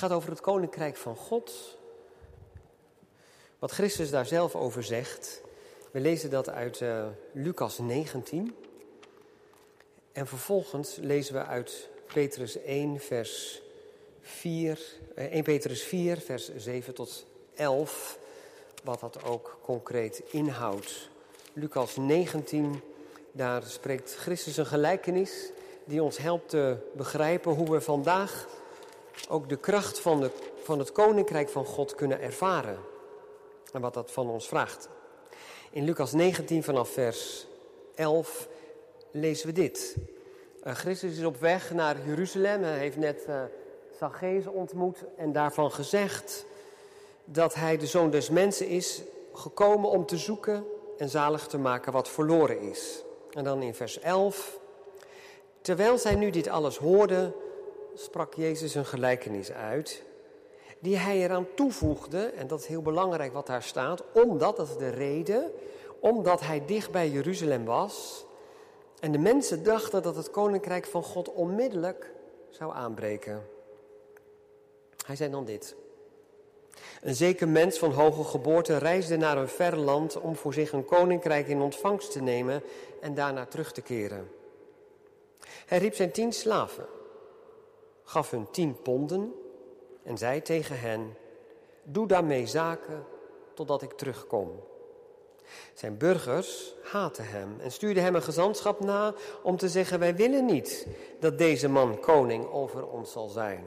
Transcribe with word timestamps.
gaat 0.00 0.12
over 0.12 0.30
het 0.30 0.40
koninkrijk 0.40 0.96
van 0.96 1.16
God. 1.16 1.78
Wat 3.58 3.70
Christus 3.70 4.10
daar 4.10 4.26
zelf 4.26 4.54
over 4.54 4.82
zegt. 4.82 5.42
We 5.90 6.00
lezen 6.00 6.30
dat 6.30 6.48
uit 6.48 6.80
uh, 6.80 7.06
Lucas 7.32 7.78
19. 7.78 8.54
En 10.12 10.26
vervolgens 10.26 10.96
lezen 10.96 11.34
we 11.34 11.44
uit 11.44 11.88
Petrus 12.12 12.62
1, 12.62 13.00
vers 13.00 13.62
4, 14.20 14.78
uh, 15.16 15.24
1 15.24 15.42
Petrus 15.42 15.82
4, 15.82 16.16
vers 16.20 16.54
7 16.56 16.94
tot 16.94 17.26
11, 17.54 18.18
wat 18.84 19.00
dat 19.00 19.24
ook 19.24 19.58
concreet 19.62 20.22
inhoudt. 20.30 21.08
Lucas 21.52 21.96
19, 21.96 22.80
daar 23.32 23.62
spreekt 23.62 24.14
Christus 24.14 24.56
een 24.56 24.66
gelijkenis 24.66 25.50
die 25.84 26.02
ons 26.02 26.18
helpt 26.18 26.48
te 26.48 26.76
begrijpen 26.96 27.52
hoe 27.52 27.70
we 27.70 27.80
vandaag 27.80 28.46
ook 29.28 29.48
de 29.48 29.56
kracht 29.56 30.00
van, 30.00 30.20
de, 30.20 30.30
van 30.62 30.78
het 30.78 30.92
koninkrijk 30.92 31.48
van 31.48 31.64
God 31.64 31.94
kunnen 31.94 32.20
ervaren. 32.20 32.78
En 33.72 33.80
wat 33.80 33.94
dat 33.94 34.10
van 34.10 34.28
ons 34.28 34.48
vraagt. 34.48 34.88
In 35.70 35.84
Lucas 35.84 36.12
19 36.12 36.62
vanaf 36.62 36.88
vers 36.88 37.46
11 37.94 38.48
lezen 39.10 39.46
we 39.46 39.52
dit. 39.52 39.96
Uh, 40.64 40.74
Christus 40.74 41.18
is 41.18 41.24
op 41.24 41.40
weg 41.40 41.72
naar 41.72 41.96
Jeruzalem. 42.06 42.62
Hij 42.62 42.78
heeft 42.78 42.96
net 42.96 43.26
uh, 44.22 44.46
ontmoet 44.48 45.04
en 45.16 45.32
daarvan 45.32 45.72
gezegd 45.72 46.44
dat 47.24 47.54
hij 47.54 47.76
de 47.76 47.86
zoon 47.86 48.10
des 48.10 48.30
mensen 48.30 48.68
is 48.68 49.02
gekomen 49.32 49.90
om 49.90 50.06
te 50.06 50.16
zoeken 50.16 50.64
en 50.98 51.08
zalig 51.08 51.46
te 51.46 51.58
maken 51.58 51.92
wat 51.92 52.08
verloren 52.08 52.60
is. 52.60 53.04
En 53.30 53.44
dan 53.44 53.62
in 53.62 53.74
vers 53.74 53.98
11. 53.98 54.58
Terwijl 55.60 55.98
zij 55.98 56.14
nu 56.14 56.30
dit 56.30 56.48
alles 56.48 56.76
hoorden, 56.76 57.34
sprak 58.00 58.34
Jezus 58.34 58.74
een 58.74 58.86
gelijkenis 58.86 59.52
uit, 59.52 60.02
die 60.78 60.96
hij 60.96 61.16
eraan 61.18 61.46
toevoegde, 61.54 62.24
en 62.24 62.46
dat 62.46 62.60
is 62.60 62.66
heel 62.66 62.82
belangrijk 62.82 63.32
wat 63.32 63.46
daar 63.46 63.62
staat, 63.62 64.02
omdat, 64.12 64.56
dat 64.56 64.68
is 64.68 64.76
de 64.76 64.88
reden, 64.88 65.50
omdat 66.00 66.40
hij 66.40 66.62
dicht 66.66 66.90
bij 66.90 67.08
Jeruzalem 67.08 67.64
was 67.64 68.24
en 69.00 69.12
de 69.12 69.18
mensen 69.18 69.62
dachten 69.62 70.02
dat 70.02 70.16
het 70.16 70.30
koninkrijk 70.30 70.86
van 70.86 71.02
God 71.02 71.32
onmiddellijk 71.32 72.12
zou 72.50 72.74
aanbreken. 72.74 73.46
Hij 75.06 75.16
zei 75.16 75.30
dan 75.30 75.44
dit. 75.44 75.74
Een 77.02 77.14
zeker 77.14 77.48
mens 77.48 77.78
van 77.78 77.92
hoge 77.92 78.24
geboorte 78.24 78.76
reisde 78.76 79.16
naar 79.16 79.36
een 79.36 79.48
ver 79.48 79.76
land 79.76 80.20
om 80.20 80.36
voor 80.36 80.54
zich 80.54 80.72
een 80.72 80.84
koninkrijk 80.84 81.48
in 81.48 81.60
ontvangst 81.60 82.12
te 82.12 82.22
nemen 82.22 82.62
en 83.00 83.14
daarna 83.14 83.46
terug 83.46 83.72
te 83.72 83.80
keren. 83.80 84.30
Hij 85.66 85.78
riep 85.78 85.94
zijn 85.94 86.10
tien 86.10 86.32
slaven, 86.32 86.86
gaf 88.10 88.30
hun 88.30 88.50
tien 88.50 88.82
ponden 88.82 89.34
en 90.02 90.18
zei 90.18 90.42
tegen 90.42 90.80
hen: 90.80 91.16
Doe 91.82 92.06
daarmee 92.06 92.46
zaken 92.46 93.04
totdat 93.54 93.82
ik 93.82 93.92
terugkom. 93.92 94.60
Zijn 95.74 95.98
burgers 95.98 96.74
haatten 96.82 97.24
hem 97.24 97.56
en 97.60 97.72
stuurden 97.72 98.02
hem 98.02 98.14
een 98.14 98.22
gezantschap 98.22 98.80
na 98.80 99.14
om 99.42 99.56
te 99.56 99.68
zeggen: 99.68 99.98
Wij 99.98 100.16
willen 100.16 100.44
niet 100.44 100.86
dat 101.20 101.38
deze 101.38 101.68
man 101.68 102.00
koning 102.00 102.50
over 102.50 102.86
ons 102.86 103.12
zal 103.12 103.28
zijn. 103.28 103.66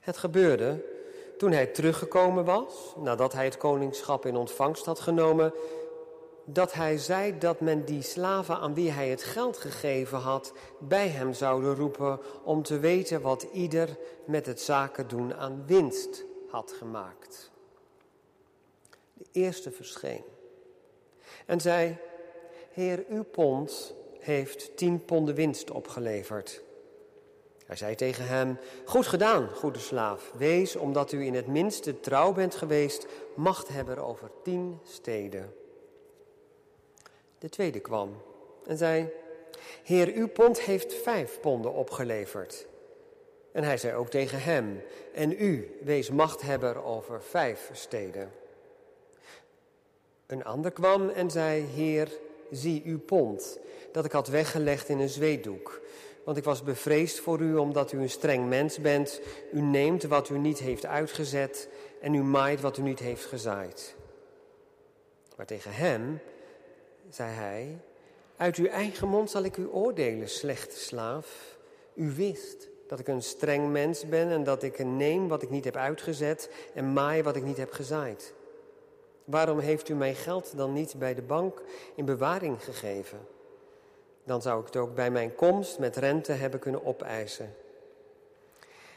Het 0.00 0.16
gebeurde 0.16 0.84
toen 1.38 1.52
hij 1.52 1.66
teruggekomen 1.66 2.44
was, 2.44 2.94
nadat 2.96 3.32
hij 3.32 3.44
het 3.44 3.56
koningschap 3.56 4.26
in 4.26 4.36
ontvangst 4.36 4.84
had 4.84 5.00
genomen, 5.00 5.52
dat 6.48 6.72
hij 6.72 6.98
zei 6.98 7.38
dat 7.38 7.60
men 7.60 7.84
die 7.84 8.02
slaven 8.02 8.56
aan 8.56 8.74
wie 8.74 8.90
hij 8.90 9.08
het 9.08 9.22
geld 9.22 9.56
gegeven 9.56 10.18
had, 10.18 10.52
bij 10.78 11.08
hem 11.08 11.32
zouden 11.32 11.74
roepen 11.74 12.20
om 12.44 12.62
te 12.62 12.78
weten 12.78 13.20
wat 13.20 13.46
ieder 13.52 13.98
met 14.24 14.46
het 14.46 14.60
zaken 14.60 15.08
doen 15.08 15.34
aan 15.34 15.62
winst 15.66 16.24
had 16.48 16.72
gemaakt. 16.72 17.50
De 19.12 19.26
eerste 19.32 19.70
verscheen 19.70 20.24
en 21.46 21.60
zei, 21.60 21.96
Heer, 22.70 23.04
uw 23.08 23.24
pond 23.24 23.94
heeft 24.18 24.76
tien 24.76 25.04
ponden 25.04 25.34
winst 25.34 25.70
opgeleverd. 25.70 26.62
Hij 27.66 27.76
zei 27.76 27.94
tegen 27.94 28.26
hem: 28.26 28.58
Goed 28.84 29.06
gedaan, 29.06 29.48
goede 29.48 29.78
slaaf. 29.78 30.32
Wees, 30.36 30.76
omdat 30.76 31.12
u 31.12 31.24
in 31.24 31.34
het 31.34 31.46
minste 31.46 32.00
trouw 32.00 32.32
bent 32.32 32.54
geweest, 32.54 33.06
machthebber 33.34 33.98
over 33.98 34.30
tien 34.42 34.78
steden. 34.84 35.54
De 37.46 37.52
tweede 37.52 37.80
kwam 37.80 38.22
en 38.66 38.76
zei: 38.76 39.08
Heer, 39.82 40.12
uw 40.14 40.28
pond 40.28 40.60
heeft 40.60 40.94
vijf 40.94 41.40
ponden 41.40 41.72
opgeleverd. 41.72 42.66
En 43.52 43.64
hij 43.64 43.76
zei 43.76 43.94
ook 43.94 44.08
tegen 44.08 44.42
hem: 44.42 44.82
En 45.14 45.42
u, 45.42 45.78
wees 45.82 46.10
machthebber 46.10 46.84
over 46.84 47.22
vijf 47.22 47.70
steden. 47.72 48.32
Een 50.26 50.44
ander 50.44 50.70
kwam 50.70 51.08
en 51.08 51.30
zei: 51.30 51.62
Heer, 51.62 52.18
zie 52.50 52.82
uw 52.84 52.98
pond, 52.98 53.58
dat 53.92 54.04
ik 54.04 54.12
had 54.12 54.28
weggelegd 54.28 54.88
in 54.88 54.98
een 54.98 55.08
zweetdoek. 55.08 55.80
Want 56.24 56.36
ik 56.36 56.44
was 56.44 56.62
bevreesd 56.62 57.20
voor 57.20 57.40
u, 57.40 57.56
omdat 57.56 57.92
u 57.92 57.98
een 57.98 58.10
streng 58.10 58.48
mens 58.48 58.80
bent. 58.80 59.20
U 59.52 59.60
neemt 59.60 60.02
wat 60.02 60.28
u 60.28 60.38
niet 60.38 60.58
heeft 60.58 60.86
uitgezet 60.86 61.68
en 62.00 62.14
u 62.14 62.22
maait 62.22 62.60
wat 62.60 62.76
u 62.76 62.82
niet 62.82 62.98
heeft 62.98 63.24
gezaaid. 63.24 63.94
Maar 65.36 65.46
tegen 65.46 65.72
hem 65.72 66.20
zei 67.10 67.30
hij, 67.30 67.78
uit 68.36 68.56
uw 68.56 68.66
eigen 68.66 69.08
mond 69.08 69.30
zal 69.30 69.42
ik 69.42 69.56
u 69.56 69.66
oordelen, 69.66 70.28
slechte 70.28 70.78
slaaf. 70.78 71.58
U 71.94 72.10
wist 72.10 72.68
dat 72.86 72.98
ik 72.98 73.08
een 73.08 73.22
streng 73.22 73.70
mens 73.70 74.08
ben 74.08 74.30
en 74.30 74.44
dat 74.44 74.62
ik 74.62 74.84
neem 74.84 75.28
wat 75.28 75.42
ik 75.42 75.50
niet 75.50 75.64
heb 75.64 75.76
uitgezet 75.76 76.50
en 76.74 76.92
maai 76.92 77.22
wat 77.22 77.36
ik 77.36 77.44
niet 77.44 77.56
heb 77.56 77.72
gezaaid. 77.72 78.34
Waarom 79.24 79.58
heeft 79.58 79.88
u 79.88 79.94
mijn 79.94 80.14
geld 80.14 80.56
dan 80.56 80.72
niet 80.72 80.94
bij 80.98 81.14
de 81.14 81.22
bank 81.22 81.62
in 81.94 82.04
bewaring 82.04 82.64
gegeven? 82.64 83.18
Dan 84.24 84.42
zou 84.42 84.60
ik 84.60 84.66
het 84.66 84.76
ook 84.76 84.94
bij 84.94 85.10
mijn 85.10 85.34
komst 85.34 85.78
met 85.78 85.96
rente 85.96 86.32
hebben 86.32 86.60
kunnen 86.60 86.84
opeisen. 86.84 87.54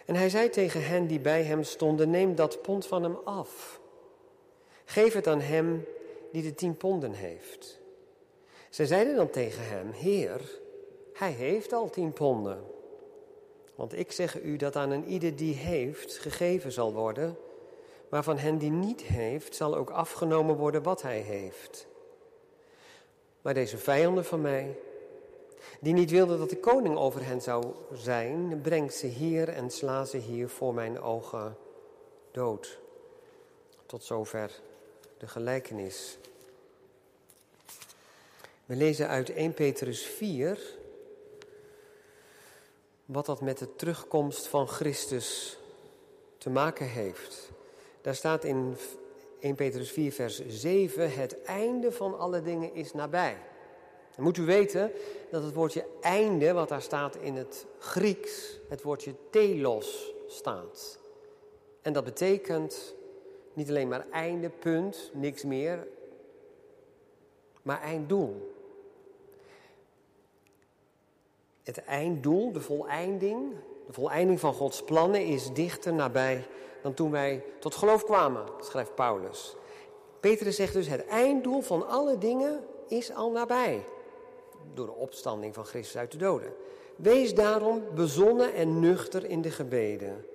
En 0.06 0.16
hij 0.16 0.30
zei 0.30 0.50
tegen 0.50 0.86
hen 0.86 1.08
die 1.08 1.20
bij 1.20 1.44
hem 1.44 1.64
stonden: 1.64 2.10
Neem 2.10 2.36
dat 2.36 2.62
pond 2.62 2.88
van 2.88 3.04
hem 3.04 3.18
af. 3.24 3.80
Geef 4.86 5.14
het 5.14 5.28
aan 5.28 5.42
hem 5.42 5.86
die 6.32 6.44
de 6.44 6.54
tien 6.54 6.78
ponden 6.78 7.12
heeft. 7.12 7.79
Zij 8.70 8.86
zeiden 8.86 9.16
dan 9.16 9.30
tegen 9.30 9.68
hem: 9.68 9.92
Heer, 9.92 10.60
hij 11.14 11.32
heeft 11.32 11.74
al 11.74 11.90
tien 11.90 12.14
ponden. 12.14 12.64
Want 13.76 13.98
ik 13.98 14.12
zeg 14.12 14.42
u 14.42 14.56
dat 14.56 14.76
aan 14.76 14.92
een 14.92 15.06
ieder 15.06 15.36
die 15.36 15.54
heeft 15.54 16.18
gegeven 16.18 16.72
zal 16.72 16.94
worden, 16.94 17.38
maar 18.10 18.24
van 18.24 18.38
hen 18.38 18.58
die 18.58 18.72
niet 18.72 19.02
heeft 19.02 19.56
zal 19.56 19.76
ook 19.76 19.90
afgenomen 19.90 20.56
worden 20.56 20.84
wat 20.84 21.02
hij 21.02 21.20
heeft. 21.20 21.88
Maar 23.42 23.54
deze 23.54 23.78
vijanden 23.78 24.26
van 24.26 24.42
mij, 24.42 24.78
die 25.80 25.94
niet 25.94 26.12
wilden 26.12 26.38
dat 26.38 26.50
de 26.50 26.60
koning 26.60 26.98
over 26.98 27.26
hen 27.26 27.42
zou 27.42 27.66
zijn, 27.94 28.62
brengt 28.62 28.94
ze 28.94 29.08
hier 29.08 29.50
en 29.50 29.70
sla 29.70 30.06
ze 30.06 30.18
hier 30.18 30.50
voor 30.50 30.74
mijn 30.74 31.02
ogen 31.02 31.58
dood. 32.32 32.80
Tot 33.86 34.04
zover 34.04 34.62
de 35.18 35.28
gelijkenis. 35.28 36.18
We 38.70 38.76
lezen 38.76 39.08
uit 39.08 39.34
1 39.34 39.54
Petrus 39.54 40.02
4 40.06 40.60
wat 43.06 43.26
dat 43.26 43.42
met 43.42 43.58
de 43.58 43.76
terugkomst 43.76 44.48
van 44.48 44.68
Christus 44.68 45.58
te 46.38 46.50
maken 46.50 46.88
heeft. 46.88 47.52
Daar 48.02 48.16
staat 48.16 48.44
in 48.44 48.76
1 49.40 49.56
Petrus 49.56 49.92
4, 49.92 50.12
vers 50.12 50.48
7: 50.48 51.12
Het 51.12 51.42
einde 51.42 51.92
van 51.92 52.20
alle 52.20 52.42
dingen 52.42 52.74
is 52.74 52.94
nabij. 52.94 53.38
Dan 54.16 54.24
moet 54.24 54.38
u 54.38 54.46
weten 54.46 54.92
dat 55.32 55.44
het 55.44 55.54
woordje 55.54 55.86
einde, 56.02 56.54
wat 56.54 56.70
daar 56.70 56.82
staat 56.82 57.16
in 57.16 57.36
het 57.36 57.66
Grieks, 57.80 58.60
het 58.68 58.82
woordje 58.82 59.14
telos 59.30 60.14
staat. 60.28 61.00
En 61.82 61.94
dat 61.94 62.04
betekent 62.04 62.96
niet 63.54 63.70
alleen 63.70 63.88
maar 63.88 64.06
einde, 64.12 64.50
punt, 64.50 65.12
niks 65.14 65.44
meer, 65.44 65.88
maar 67.62 67.82
einddoel. 67.82 68.58
Het 71.70 71.84
einddoel, 71.84 72.52
de 72.52 72.62
voleinding, 72.62 73.54
de 73.88 73.94
voleinding 73.94 74.40
van 74.40 74.54
Gods 74.54 74.84
plannen 74.84 75.26
is 75.26 75.54
dichter 75.54 75.94
nabij 75.94 76.48
dan 76.82 76.94
toen 76.94 77.12
wij 77.12 77.44
tot 77.60 77.76
geloof 77.76 78.04
kwamen, 78.04 78.46
schrijft 78.60 78.96
Paulus. 78.96 79.56
Petrus 80.20 80.56
zegt 80.56 80.74
dus: 80.74 80.88
het 80.88 81.06
einddoel 81.06 81.62
van 81.62 81.88
alle 81.88 82.18
dingen 82.18 82.64
is 82.88 83.14
al 83.14 83.32
nabij. 83.32 83.84
Door 84.74 84.86
de 84.86 84.92
opstanding 84.92 85.54
van 85.54 85.66
Christus 85.66 85.98
uit 85.98 86.12
de 86.12 86.18
doden. 86.18 86.54
Wees 86.96 87.34
daarom 87.34 87.84
bezonnen 87.96 88.54
en 88.54 88.80
nuchter 88.80 89.26
in 89.26 89.42
de 89.42 89.52
gebeden. 89.52 90.26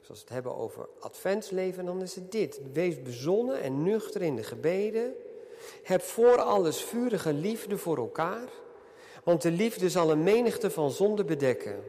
Dus 0.00 0.08
als 0.08 0.18
we 0.18 0.24
het 0.24 0.34
hebben 0.34 0.56
over 0.56 0.88
adventsleven, 1.00 1.84
dan 1.84 2.02
is 2.02 2.14
het 2.14 2.32
dit. 2.32 2.60
Wees 2.72 3.02
bezonnen 3.02 3.60
en 3.60 3.82
nuchter 3.82 4.22
in 4.22 4.36
de 4.36 4.42
gebeden. 4.42 5.14
Heb 5.82 6.02
voor 6.02 6.40
alles 6.40 6.82
vurige 6.82 7.32
liefde 7.32 7.78
voor 7.78 7.96
elkaar. 7.96 8.48
Want 9.24 9.42
de 9.42 9.50
liefde 9.50 9.90
zal 9.90 10.10
een 10.10 10.22
menigte 10.22 10.70
van 10.70 10.90
zonden 10.90 11.26
bedekken. 11.26 11.84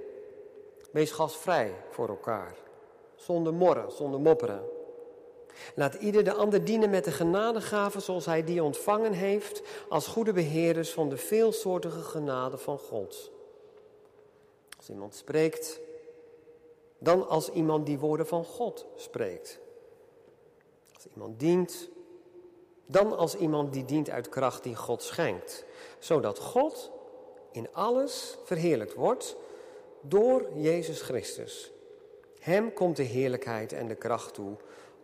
Wees 0.92 1.12
gastvrij 1.12 1.74
voor 1.90 2.08
elkaar. 2.08 2.56
Zonder 3.16 3.54
morren, 3.54 3.92
zonder 3.92 4.20
mopperen. 4.20 4.64
Laat 5.76 5.94
ieder 5.94 6.24
de 6.24 6.34
ander 6.34 6.66
dienen 6.66 6.90
met 6.90 7.04
de 7.04 7.12
genadegaven 7.12 8.02
zoals 8.02 8.26
hij 8.26 8.44
die 8.44 8.64
ontvangen 8.64 9.14
heeft 9.14 9.62
als 9.90 10.08
goede 10.08 10.34
beheerders 10.34 10.92
van 10.92 11.10
de 11.10 11.18
veelsoortige 11.18 12.02
genade 12.02 12.58
van 12.58 12.78
God. 12.78 13.32
Als 14.78 14.90
iemand 14.90 15.16
spreekt, 15.16 15.80
dan 16.98 17.28
als 17.28 17.50
iemand 17.50 17.86
die 17.86 18.00
woorden 18.00 18.28
van 18.28 18.46
God 18.46 18.86
spreekt. 18.96 19.60
Als 20.94 21.08
iemand 21.14 21.40
dient, 21.40 21.90
dan 22.86 23.18
als 23.18 23.36
iemand 23.36 23.74
die 23.74 23.86
dient 23.86 24.10
uit 24.10 24.30
kracht 24.30 24.64
die 24.64 24.76
God 24.76 25.04
schenkt, 25.04 25.66
zodat 26.00 26.40
God 26.40 26.92
in 27.56 27.68
alles 27.72 28.38
verheerlijkt 28.44 28.94
wordt 28.94 29.36
door 30.02 30.50
Jezus 30.56 31.02
Christus. 31.02 31.72
Hem 32.40 32.74
komt 32.74 32.96
de 32.96 33.04
heerlijkheid 33.04 33.74
en 33.74 33.88
de 33.88 33.96
kracht 33.96 34.34
toe 34.34 34.56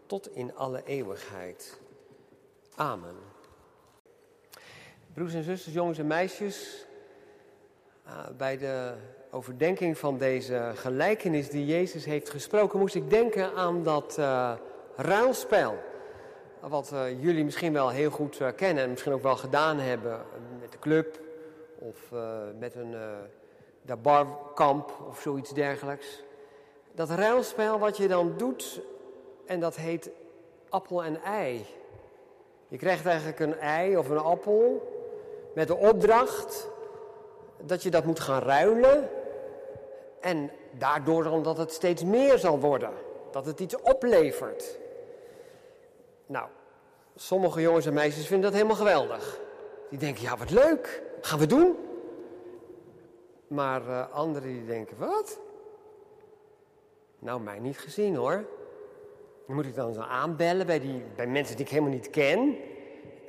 tot 0.06 0.36
in 0.36 0.56
alle 0.56 0.81
eeuwigheid. 0.86 1.80
Amen. 2.75 3.15
Broers 5.13 5.33
en 5.33 5.44
zusters, 5.44 5.74
jongens 5.74 5.98
en 5.98 6.07
meisjes, 6.07 6.86
ah, 8.03 8.27
bij 8.38 8.57
de 8.57 8.94
overdenking 9.31 9.98
van 9.98 10.18
deze 10.18 10.71
gelijkenis 10.75 11.50
die 11.50 11.65
Jezus 11.65 12.06
heeft 12.06 12.30
gesproken, 12.30 12.80
moest 12.80 12.95
ik 12.95 13.09
denken 13.09 13.53
aan 13.53 13.83
dat 13.83 14.15
uh, 14.19 14.53
ruilspel. 14.95 15.77
Wat 16.59 16.92
uh, 16.94 17.21
jullie 17.24 17.44
misschien 17.44 17.74
wel 17.74 17.89
heel 17.89 18.09
goed 18.09 18.38
kennen 18.56 18.83
en 18.83 18.89
misschien 18.89 19.13
ook 19.13 19.24
wel 19.24 19.38
gedaan 19.38 19.80
hebben 19.80 20.25
met 20.59 20.71
de 20.71 20.80
club 20.80 21.19
of 21.81 22.12
met 22.60 22.75
een 22.75 22.94
uh, 23.86 23.94
barkamp 24.01 24.92
of 25.10 25.22
zoiets 25.22 25.54
dergelijks. 25.54 26.24
Dat 26.92 27.10
ruilspel 27.10 27.80
wat 27.80 27.98
je 27.98 28.07
dan 28.07 28.33
doet 28.38 28.81
en 29.45 29.60
dat 29.60 29.75
heet 29.75 30.10
appel 30.69 31.04
en 31.04 31.22
ei. 31.22 31.66
Je 32.68 32.78
krijgt 32.78 33.06
eigenlijk 33.06 33.39
een 33.39 33.60
ei 33.60 33.98
of 33.98 34.10
een 34.10 34.18
appel 34.18 34.92
met 35.54 35.68
de 35.68 35.75
opdracht 35.75 36.69
dat 37.57 37.84
je 37.84 37.89
dat 37.92 38.06
moet 38.06 38.19
gaan 38.19 38.42
ruilen. 38.42 39.10
En 40.19 40.51
daardoor 40.72 41.24
dan 41.24 41.44
dat 41.44 41.57
het 41.57 41.72
steeds 41.72 42.04
meer 42.04 42.38
zal 42.38 42.60
worden. 42.60 42.92
Dat 43.31 43.45
het 43.45 43.60
iets 43.60 43.81
oplevert. 43.81 44.77
Nou, 46.25 46.48
sommige 47.16 47.62
jongens 47.62 47.86
en 47.86 47.94
meisjes 47.94 48.27
vinden 48.27 48.45
dat 48.45 48.54
helemaal 48.54 48.77
geweldig. 48.77 49.39
Die 49.89 50.00
denken, 50.00 50.24
ja 50.24 50.38
wat 50.38 50.50
leuk, 50.50 51.01
gaan 51.21 51.39
we 51.39 51.45
doen. 51.45 51.75
Maar 53.47 53.88
uh, 53.88 54.12
anderen 54.12 54.50
die 54.50 54.65
denken, 54.65 54.97
wat? 54.97 55.39
Nou, 57.19 57.41
mij 57.41 57.59
niet 57.59 57.77
gezien 57.79 58.15
hoor. 58.15 58.45
Moet 59.47 59.65
ik 59.65 59.75
dan 59.75 59.94
zo 59.94 60.01
aanbellen 60.01 60.65
bij, 60.65 60.79
die, 60.79 61.03
bij 61.15 61.27
mensen 61.27 61.56
die 61.56 61.65
ik 61.65 61.71
helemaal 61.71 61.94
niet 61.94 62.09
ken. 62.09 62.56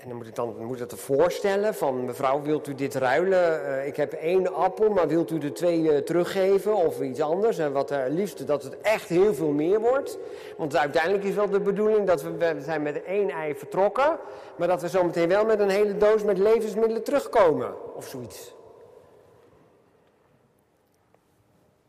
En 0.02 0.08
dan 0.08 0.16
moet 0.16 0.26
ik 0.26 0.34
dan 0.34 0.64
moet 0.64 0.78
dat 0.78 0.94
voorstellen 0.94 1.74
van 1.74 2.04
mevrouw, 2.04 2.42
wilt 2.42 2.68
u 2.68 2.74
dit 2.74 2.94
ruilen? 2.94 3.60
Uh, 3.60 3.86
ik 3.86 3.96
heb 3.96 4.12
één 4.12 4.54
appel, 4.54 4.90
maar 4.90 5.08
wilt 5.08 5.30
u 5.30 5.38
de 5.38 5.52
twee 5.52 5.80
uh, 5.80 5.96
teruggeven 5.96 6.74
of 6.74 7.00
iets 7.00 7.20
anders? 7.20 7.58
En 7.58 7.72
wat 7.72 7.92
uh, 7.92 7.98
liefst 8.08 8.46
dat 8.46 8.62
het 8.62 8.80
echt 8.80 9.08
heel 9.08 9.34
veel 9.34 9.50
meer 9.50 9.80
wordt. 9.80 10.18
Want 10.56 10.76
uiteindelijk 10.76 11.24
is 11.24 11.34
wel 11.34 11.50
de 11.50 11.60
bedoeling 11.60 12.06
dat 12.06 12.22
we, 12.22 12.36
we 12.36 12.60
zijn 12.60 12.82
met 12.82 13.04
één 13.04 13.30
ei 13.30 13.54
vertrokken, 13.54 14.18
maar 14.56 14.68
dat 14.68 14.82
we 14.82 14.88
zometeen 14.88 15.28
wel 15.28 15.44
met 15.44 15.60
een 15.60 15.70
hele 15.70 15.96
doos 15.96 16.22
met 16.22 16.38
levensmiddelen 16.38 17.04
terugkomen 17.04 17.94
of 17.96 18.06
zoiets. 18.06 18.54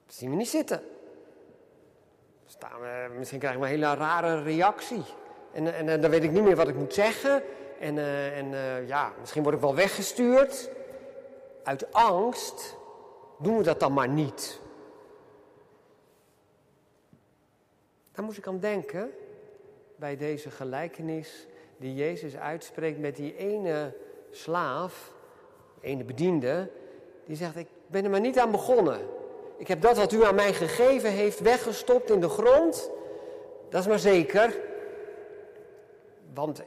Dat 0.05 0.15
zien 0.15 0.29
we 0.29 0.35
niet 0.35 0.49
zitten 0.49 0.81
staan 2.45 2.81
we, 2.81 3.17
misschien 3.17 3.39
krijg 3.39 3.55
ik 3.55 3.61
een 3.61 3.67
hele 3.67 3.95
rare 3.95 4.43
reactie. 4.43 5.03
En, 5.53 5.87
en, 5.87 6.01
dan 6.01 6.11
weet 6.11 6.23
ik 6.23 6.31
niet 6.31 6.43
meer 6.43 6.55
wat 6.55 6.67
ik 6.67 6.75
moet 6.75 6.93
zeggen. 6.93 7.43
En, 7.83 7.97
uh, 7.97 8.37
en 8.37 8.51
uh, 8.51 8.87
ja, 8.87 9.13
misschien 9.19 9.43
word 9.43 9.55
ik 9.55 9.61
wel 9.61 9.75
weggestuurd. 9.75 10.69
Uit 11.63 11.93
angst 11.93 12.77
doen 13.39 13.57
we 13.57 13.63
dat 13.63 13.79
dan 13.79 13.93
maar 13.93 14.07
niet. 14.07 14.59
Daar 18.11 18.25
moest 18.25 18.37
ik 18.37 18.47
aan 18.47 18.59
denken 18.59 19.11
bij 19.95 20.17
deze 20.17 20.51
gelijkenis 20.51 21.47
die 21.77 21.93
Jezus 21.95 22.35
uitspreekt 22.37 22.99
met 22.99 23.15
die 23.15 23.35
ene 23.35 23.93
slaaf, 24.31 25.13
ene 25.81 26.03
bediende, 26.03 26.69
die 27.25 27.35
zegt: 27.35 27.55
Ik 27.55 27.67
ben 27.87 28.03
er 28.03 28.09
maar 28.09 28.19
niet 28.19 28.39
aan 28.39 28.51
begonnen. 28.51 28.99
Ik 29.57 29.67
heb 29.67 29.81
dat 29.81 29.97
wat 29.97 30.11
u 30.11 30.23
aan 30.23 30.35
mij 30.35 30.53
gegeven 30.53 31.09
heeft 31.09 31.39
weggestopt 31.39 32.09
in 32.09 32.19
de 32.19 32.29
grond. 32.29 32.89
Dat 33.69 33.81
is 33.81 33.87
maar 33.87 33.99
zeker. 33.99 34.59
Want 36.33 36.63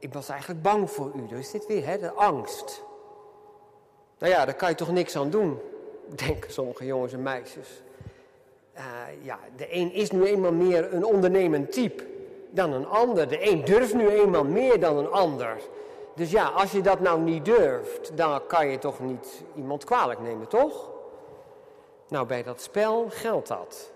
ik 0.00 0.12
was 0.12 0.28
eigenlijk 0.28 0.62
bang 0.62 0.90
voor 0.90 1.12
u. 1.14 1.26
Dus 1.26 1.50
dit 1.50 1.66
weer, 1.66 1.86
hè, 1.86 1.98
de 1.98 2.12
angst. 2.12 2.82
Nou 4.18 4.32
ja, 4.32 4.44
daar 4.44 4.54
kan 4.54 4.68
je 4.68 4.74
toch 4.74 4.90
niks 4.90 5.16
aan 5.16 5.30
doen, 5.30 5.58
denken 6.26 6.52
sommige 6.52 6.84
jongens 6.84 7.12
en 7.12 7.22
meisjes. 7.22 7.82
Uh, 8.76 8.82
ja, 9.22 9.38
de 9.56 9.74
een 9.74 9.92
is 9.92 10.10
nu 10.10 10.24
eenmaal 10.24 10.52
meer 10.52 10.94
een 10.94 11.04
ondernemend 11.04 11.72
type 11.72 12.04
dan 12.50 12.72
een 12.72 12.86
ander. 12.86 13.28
De 13.28 13.50
een 13.50 13.64
durft 13.64 13.94
nu 13.94 14.08
eenmaal 14.08 14.44
meer 14.44 14.80
dan 14.80 14.96
een 14.96 15.10
ander. 15.10 15.56
Dus 16.14 16.30
ja, 16.30 16.48
als 16.48 16.72
je 16.72 16.80
dat 16.80 17.00
nou 17.00 17.20
niet 17.20 17.44
durft, 17.44 18.16
dan 18.16 18.46
kan 18.46 18.66
je 18.66 18.78
toch 18.78 19.00
niet 19.00 19.42
iemand 19.54 19.84
kwalijk 19.84 20.20
nemen, 20.20 20.48
toch? 20.48 20.90
Nou, 22.08 22.26
bij 22.26 22.42
dat 22.42 22.60
spel 22.60 23.06
geldt 23.08 23.48
dat. 23.48 23.92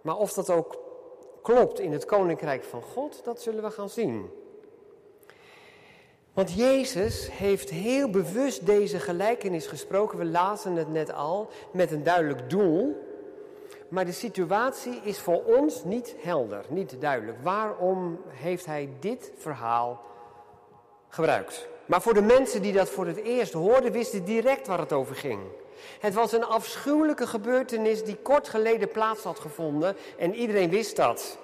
Maar 0.00 0.16
of 0.16 0.32
dat 0.32 0.50
ook 0.50 0.78
klopt 1.42 1.80
in 1.80 1.92
het 1.92 2.04
koninkrijk 2.04 2.64
van 2.64 2.82
God, 2.82 3.24
dat 3.24 3.40
zullen 3.40 3.62
we 3.62 3.70
gaan 3.70 3.88
zien. 3.88 4.30
Want 6.36 6.52
Jezus 6.52 7.28
heeft 7.32 7.70
heel 7.70 8.10
bewust 8.10 8.66
deze 8.66 8.98
gelijkenis 9.00 9.66
gesproken. 9.66 10.18
We 10.18 10.24
lazen 10.24 10.76
het 10.76 10.92
net 10.92 11.12
al, 11.12 11.48
met 11.70 11.92
een 11.92 12.02
duidelijk 12.02 12.50
doel. 12.50 12.96
Maar 13.88 14.04
de 14.04 14.12
situatie 14.12 15.00
is 15.02 15.18
voor 15.18 15.42
ons 15.44 15.84
niet 15.84 16.14
helder, 16.18 16.64
niet 16.68 17.00
duidelijk. 17.00 17.38
Waarom 17.42 18.20
heeft 18.28 18.66
hij 18.66 18.88
dit 19.00 19.32
verhaal 19.36 20.02
gebruikt? 21.08 21.68
Maar 21.86 22.02
voor 22.02 22.14
de 22.14 22.22
mensen 22.22 22.62
die 22.62 22.72
dat 22.72 22.88
voor 22.88 23.06
het 23.06 23.16
eerst 23.16 23.52
hoorden, 23.52 23.92
wisten 23.92 24.24
direct 24.24 24.66
waar 24.66 24.78
het 24.78 24.92
over 24.92 25.14
ging. 25.14 25.40
Het 26.00 26.14
was 26.14 26.32
een 26.32 26.44
afschuwelijke 26.44 27.26
gebeurtenis 27.26 28.04
die 28.04 28.16
kort 28.16 28.48
geleden 28.48 28.90
plaats 28.90 29.22
had 29.22 29.38
gevonden 29.38 29.96
en 30.18 30.34
iedereen 30.34 30.70
wist 30.70 30.96
dat. 30.96 31.38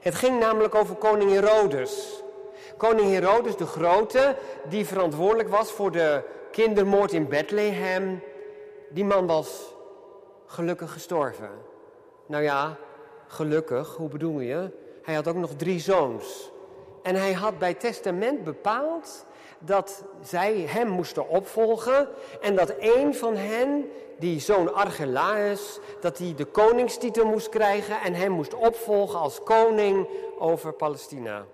Het 0.00 0.14
ging 0.14 0.38
namelijk 0.38 0.74
over 0.74 0.94
koning 0.94 1.30
Herodes. 1.30 2.22
Koning 2.80 3.10
Herodes 3.10 3.56
de 3.56 3.66
Grote, 3.66 4.36
die 4.68 4.86
verantwoordelijk 4.86 5.48
was 5.48 5.72
voor 5.72 5.90
de 5.90 6.22
kindermoord 6.50 7.12
in 7.12 7.28
Bethlehem, 7.28 8.22
die 8.88 9.04
man 9.04 9.26
was 9.26 9.74
gelukkig 10.46 10.92
gestorven. 10.92 11.50
Nou 12.26 12.42
ja, 12.42 12.76
gelukkig, 13.26 13.96
hoe 13.96 14.08
bedoel 14.08 14.40
je? 14.40 14.70
Hij 15.02 15.14
had 15.14 15.28
ook 15.28 15.36
nog 15.36 15.50
drie 15.56 15.80
zoons. 15.80 16.50
En 17.02 17.14
hij 17.14 17.32
had 17.32 17.58
bij 17.58 17.74
testament 17.74 18.44
bepaald 18.44 19.26
dat 19.58 20.04
zij 20.22 20.54
hem 20.58 20.88
moesten 20.88 21.28
opvolgen 21.28 22.08
en 22.40 22.56
dat 22.56 22.74
een 22.78 23.14
van 23.14 23.36
hen, 23.36 23.90
die 24.18 24.40
zoon 24.40 24.74
Archelaus, 24.74 25.78
dat 26.00 26.18
hij 26.18 26.34
de 26.36 26.44
koningstitel 26.44 27.26
moest 27.26 27.48
krijgen 27.48 28.00
en 28.00 28.14
hem 28.14 28.32
moest 28.32 28.54
opvolgen 28.54 29.18
als 29.18 29.42
koning 29.42 30.08
over 30.38 30.72
Palestina. 30.72 31.46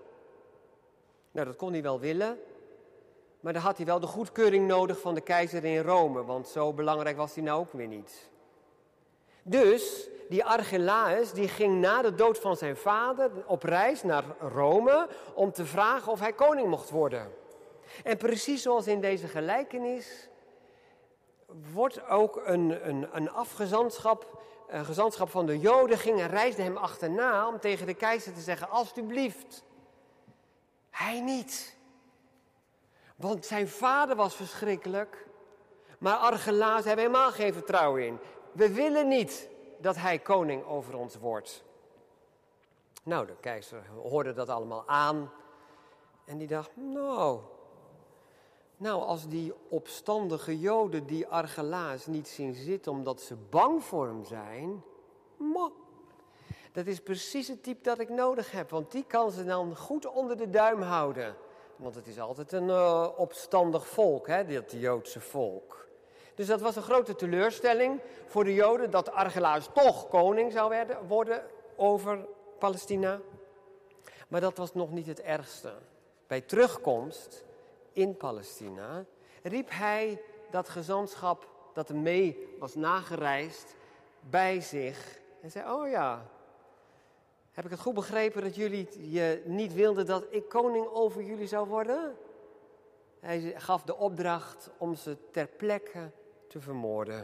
Nou, 1.37 1.49
dat 1.49 1.57
kon 1.57 1.73
hij 1.73 1.83
wel 1.83 2.01
willen, 2.01 2.39
maar 3.41 3.53
dan 3.53 3.63
had 3.63 3.77
hij 3.77 3.87
wel 3.87 4.01
de 4.01 4.07
goedkeuring 4.07 4.67
nodig 4.67 5.01
van 5.01 5.15
de 5.15 5.21
keizer 5.21 5.65
in 5.65 5.83
Rome, 5.83 6.25
want 6.25 6.49
zo 6.49 6.73
belangrijk 6.73 7.17
was 7.17 7.35
hij 7.35 7.45
nou 7.45 7.61
ook 7.61 7.73
weer 7.73 7.87
niet. 7.87 8.31
Dus 9.43 10.09
die 10.29 10.45
Archelaus 10.45 11.33
die 11.33 11.49
ging 11.49 11.81
na 11.81 12.03
de 12.03 12.15
dood 12.15 12.39
van 12.39 12.57
zijn 12.57 12.77
vader 12.77 13.31
op 13.47 13.63
reis 13.63 14.03
naar 14.03 14.25
Rome 14.39 15.09
om 15.35 15.53
te 15.53 15.67
vragen 15.67 16.13
of 16.13 16.21
hij 16.21 16.33
koning 16.33 16.69
mocht 16.69 16.91
worden. 16.91 17.33
En 18.05 18.17
precies 18.17 18.63
zoals 18.63 18.87
in 18.87 19.01
deze 19.01 19.29
gelijkenis 19.29 20.29
wordt 21.73 22.09
ook 22.09 22.41
een, 22.45 22.89
een, 22.89 23.09
een 23.13 23.31
afgezantschap, 23.31 24.43
een 24.69 24.85
gezantschap 24.85 25.31
van 25.31 25.47
de 25.47 25.59
Joden 25.59 25.99
ging 25.99 26.21
en 26.21 26.29
reisde 26.29 26.63
hem 26.63 26.77
achterna 26.77 27.49
om 27.49 27.61
tegen 27.61 27.87
de 27.87 27.95
keizer 27.95 28.33
te 28.35 28.41
zeggen, 28.41 28.71
alstublieft, 28.71 29.65
hij 30.97 31.21
niet. 31.21 31.77
Want 33.17 33.47
zijn 33.47 33.69
vader 33.69 34.17
was 34.17 34.35
verschrikkelijk, 34.35 35.27
maar 35.99 36.17
Argelaas 36.17 36.85
hebben 36.85 37.05
helemaal 37.05 37.31
geen 37.31 37.53
vertrouwen 37.53 38.07
in. 38.07 38.19
We 38.53 38.73
willen 38.73 39.09
niet 39.09 39.49
dat 39.79 39.97
hij 39.97 40.19
koning 40.19 40.65
over 40.65 40.97
ons 40.97 41.17
wordt. 41.17 41.65
Nou, 43.03 43.27
de 43.27 43.37
keizer 43.41 43.87
hoorde 44.03 44.33
dat 44.33 44.49
allemaal 44.49 44.83
aan 44.87 45.33
en 46.25 46.39
die 46.39 46.49
dacht, 46.49 46.71
nou, 46.75 47.41
nou, 48.77 49.03
als 49.03 49.29
die 49.29 49.53
opstandige 49.69 50.59
Joden 50.59 51.07
die 51.07 51.27
Argelaas 51.27 52.07
niet 52.07 52.29
zien 52.29 52.55
zitten 52.55 52.93
omdat 52.93 53.21
ze 53.21 53.37
bang 53.37 53.85
voor 53.85 54.07
hem 54.07 54.25
zijn, 54.25 54.85
Mo. 55.37 55.73
Dat 56.77 56.87
is 56.87 57.01
precies 57.01 57.49
het 57.49 57.63
type 57.63 57.83
dat 57.83 57.99
ik 57.99 58.09
nodig 58.09 58.51
heb, 58.51 58.71
want 58.71 58.93
die 58.93 59.05
kan 59.07 59.31
ze 59.31 59.45
dan 59.45 59.77
goed 59.77 60.07
onder 60.07 60.37
de 60.37 60.51
duim 60.51 60.83
houden. 60.83 61.37
Want 61.77 61.95
het 61.95 62.07
is 62.07 62.21
altijd 62.21 62.53
een 62.53 62.69
uh, 62.69 63.09
opstandig 63.17 63.87
volk, 63.87 64.27
hè, 64.27 64.45
dit 64.45 64.73
Joodse 64.73 65.21
volk. 65.21 65.87
Dus 66.35 66.47
dat 66.47 66.61
was 66.61 66.77
een 66.77 66.83
grote 66.83 67.15
teleurstelling 67.15 68.01
voor 68.27 68.45
de 68.45 68.55
Joden 68.55 68.91
dat 68.91 69.11
Archelaus 69.11 69.69
toch 69.75 70.09
koning 70.09 70.53
zou 70.53 70.69
werden, 70.69 71.07
worden 71.07 71.43
over 71.77 72.27
Palestina. 72.59 73.21
Maar 74.29 74.41
dat 74.41 74.57
was 74.57 74.75
nog 74.75 74.91
niet 74.91 75.07
het 75.07 75.21
ergste. 75.21 75.73
Bij 76.27 76.41
terugkomst 76.41 77.45
in 77.93 78.17
Palestina 78.17 79.05
riep 79.43 79.69
hij 79.71 80.23
dat 80.51 80.69
gezantschap 80.69 81.49
dat 81.73 81.89
hem 81.89 82.03
mee 82.03 82.55
was 82.59 82.75
nagereisd 82.75 83.75
bij 84.21 84.61
zich 84.61 85.21
en 85.41 85.51
zei: 85.51 85.73
Oh 85.73 85.89
ja, 85.89 86.35
heb 87.57 87.65
ik 87.65 87.71
het 87.71 87.81
goed 87.81 87.95
begrepen 87.95 88.43
dat 88.43 88.55
jullie 88.55 89.11
je 89.13 89.43
niet 89.45 89.75
wilden 89.75 90.07
dat 90.07 90.27
ik 90.31 90.49
koning 90.49 90.87
over 90.87 91.23
jullie 91.23 91.47
zou 91.47 91.69
worden? 91.69 92.17
Hij 93.21 93.55
gaf 93.57 93.83
de 93.83 93.97
opdracht 93.97 94.71
om 94.79 94.95
ze 94.95 95.17
ter 95.31 95.47
plekke 95.47 96.11
te 96.49 96.61
vermoorden. 96.61 97.19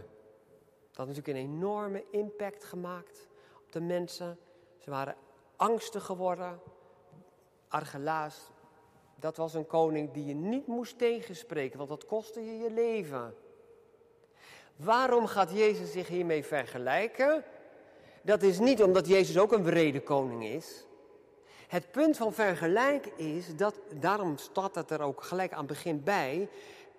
Dat 0.88 0.96
had 0.96 1.06
natuurlijk 1.06 1.36
een 1.36 1.52
enorme 1.52 2.04
impact 2.10 2.64
gemaakt 2.64 3.28
op 3.64 3.72
de 3.72 3.80
mensen. 3.80 4.38
Ze 4.78 4.90
waren 4.90 5.16
angstig 5.56 6.04
geworden. 6.04 6.60
Argelaas, 7.68 8.50
dat 9.16 9.36
was 9.36 9.54
een 9.54 9.66
koning 9.66 10.12
die 10.12 10.24
je 10.24 10.34
niet 10.34 10.66
moest 10.66 10.98
tegenspreken, 10.98 11.78
want 11.78 11.90
dat 11.90 12.06
kostte 12.06 12.44
je 12.44 12.58
je 12.58 12.70
leven. 12.70 13.34
Waarom 14.76 15.26
gaat 15.26 15.52
Jezus 15.52 15.92
zich 15.92 16.08
hiermee 16.08 16.44
vergelijken? 16.44 17.44
Dat 18.22 18.42
is 18.42 18.58
niet 18.58 18.82
omdat 18.82 19.08
Jezus 19.08 19.38
ook 19.38 19.52
een 19.52 19.64
wrede 19.64 20.00
koning 20.00 20.44
is. 20.44 20.86
Het 21.68 21.90
punt 21.90 22.16
van 22.16 22.32
vergelijk 22.32 23.06
is 23.16 23.56
dat, 23.56 23.74
daarom 23.94 24.38
staat 24.38 24.74
het 24.74 24.90
er 24.90 25.00
ook 25.00 25.22
gelijk 25.22 25.52
aan 25.52 25.58
het 25.58 25.66
begin 25.66 26.02
bij. 26.02 26.48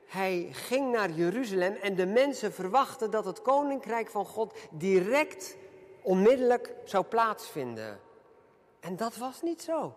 Hij 0.06 0.48
ging 0.52 0.92
naar 0.92 1.10
Jeruzalem 1.10 1.74
en 1.74 1.96
de 1.96 2.06
mensen 2.06 2.54
verwachten 2.54 3.12
dat 3.12 3.26
het 3.26 3.42
koninkrijk 3.42 4.10
van 4.10 4.26
God 4.26 4.54
direct, 4.72 5.56
onmiddellijk 6.02 6.74
zou 6.84 7.04
plaatsvinden. 7.04 8.00
En 8.80 8.96
dat 8.96 9.16
was 9.16 9.42
niet 9.42 9.62
zo. 9.62 9.94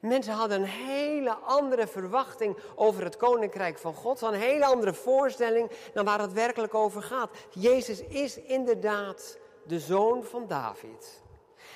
Mensen 0.00 0.32
hadden 0.32 0.60
een 0.60 0.68
hele 0.68 1.34
andere 1.34 1.86
verwachting 1.86 2.56
over 2.74 3.04
het 3.04 3.16
koninkrijk 3.16 3.78
van 3.78 3.94
God, 3.94 4.20
een 4.22 4.34
hele 4.34 4.64
andere 4.64 4.94
voorstelling 4.94 5.70
dan 5.92 6.04
waar 6.04 6.20
het 6.20 6.32
werkelijk 6.32 6.74
over 6.74 7.02
gaat. 7.02 7.30
Jezus 7.50 8.00
is 8.00 8.36
inderdaad 8.36 9.38
de 9.66 9.80
zoon 9.80 10.24
van 10.24 10.46
David. 10.46 11.22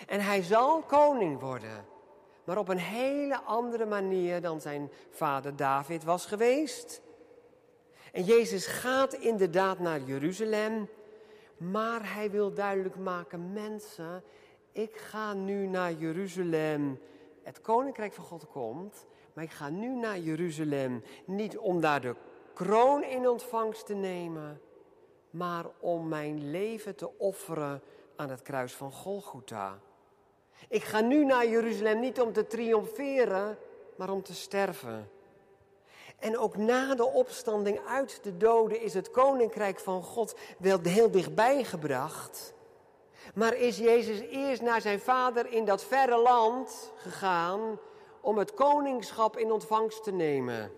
En 0.07 0.21
hij 0.21 0.43
zal 0.43 0.83
koning 0.83 1.41
worden, 1.41 1.87
maar 2.45 2.59
op 2.59 2.69
een 2.69 2.79
hele 2.79 3.41
andere 3.41 3.87
manier 3.87 4.41
dan 4.41 4.61
zijn 4.61 4.91
vader 5.11 5.57
David 5.57 6.05
was 6.05 6.27
geweest. 6.27 7.03
En 8.13 8.25
Jezus 8.25 8.67
gaat 8.67 9.13
inderdaad 9.13 9.79
naar 9.79 10.01
Jeruzalem, 10.01 10.89
maar 11.57 12.15
hij 12.15 12.31
wil 12.31 12.55
duidelijk 12.55 12.97
maken, 12.97 13.53
mensen, 13.53 14.23
ik 14.73 14.97
ga 14.97 15.33
nu 15.33 15.67
naar 15.67 15.93
Jeruzalem. 15.93 17.01
Het 17.43 17.61
koninkrijk 17.61 18.13
van 18.13 18.25
God 18.25 18.47
komt, 18.47 19.07
maar 19.33 19.45
ik 19.45 19.51
ga 19.51 19.69
nu 19.69 19.89
naar 19.95 20.19
Jeruzalem 20.19 21.03
niet 21.25 21.59
om 21.59 21.81
daar 21.81 22.01
de 22.01 22.15
kroon 22.55 23.05
in 23.05 23.29
ontvangst 23.29 23.87
te 23.87 23.95
nemen, 23.95 24.61
maar 25.31 25.65
om 25.79 26.09
mijn 26.09 26.51
leven 26.51 26.95
te 26.95 27.19
offeren 27.19 27.83
aan 28.17 28.31
het 28.31 28.43
kruis 28.43 28.73
van 28.73 28.93
Golgotha. 28.93 29.79
Ik 30.69 30.83
ga 30.83 31.01
nu 31.01 31.25
naar 31.25 31.49
Jeruzalem 31.49 32.01
niet 32.01 32.21
om 32.21 32.33
te 32.33 32.47
triomferen, 32.47 33.59
maar 33.97 34.11
om 34.11 34.23
te 34.23 34.35
sterven. 34.35 35.11
En 36.19 36.39
ook 36.39 36.57
na 36.57 36.95
de 36.95 37.07
opstanding 37.07 37.81
uit 37.87 38.21
de 38.23 38.37
doden 38.37 38.81
is 38.81 38.95
het 38.95 39.11
koninkrijk 39.11 39.79
van 39.79 40.03
God 40.03 40.35
wel 40.59 40.79
heel 40.83 41.11
dichtbij 41.11 41.65
gebracht. 41.65 42.55
Maar 43.35 43.55
is 43.55 43.79
Jezus 43.79 44.21
eerst 44.21 44.63
naar 44.63 44.81
zijn 44.81 45.01
vader 45.01 45.53
in 45.53 45.65
dat 45.65 45.85
verre 45.85 46.17
land 46.17 46.93
gegaan 46.97 47.79
om 48.21 48.39
het 48.39 48.55
koningschap 48.55 49.37
in 49.37 49.53
ontvangst 49.53 50.05
te 50.05 50.13
nemen? 50.13 50.73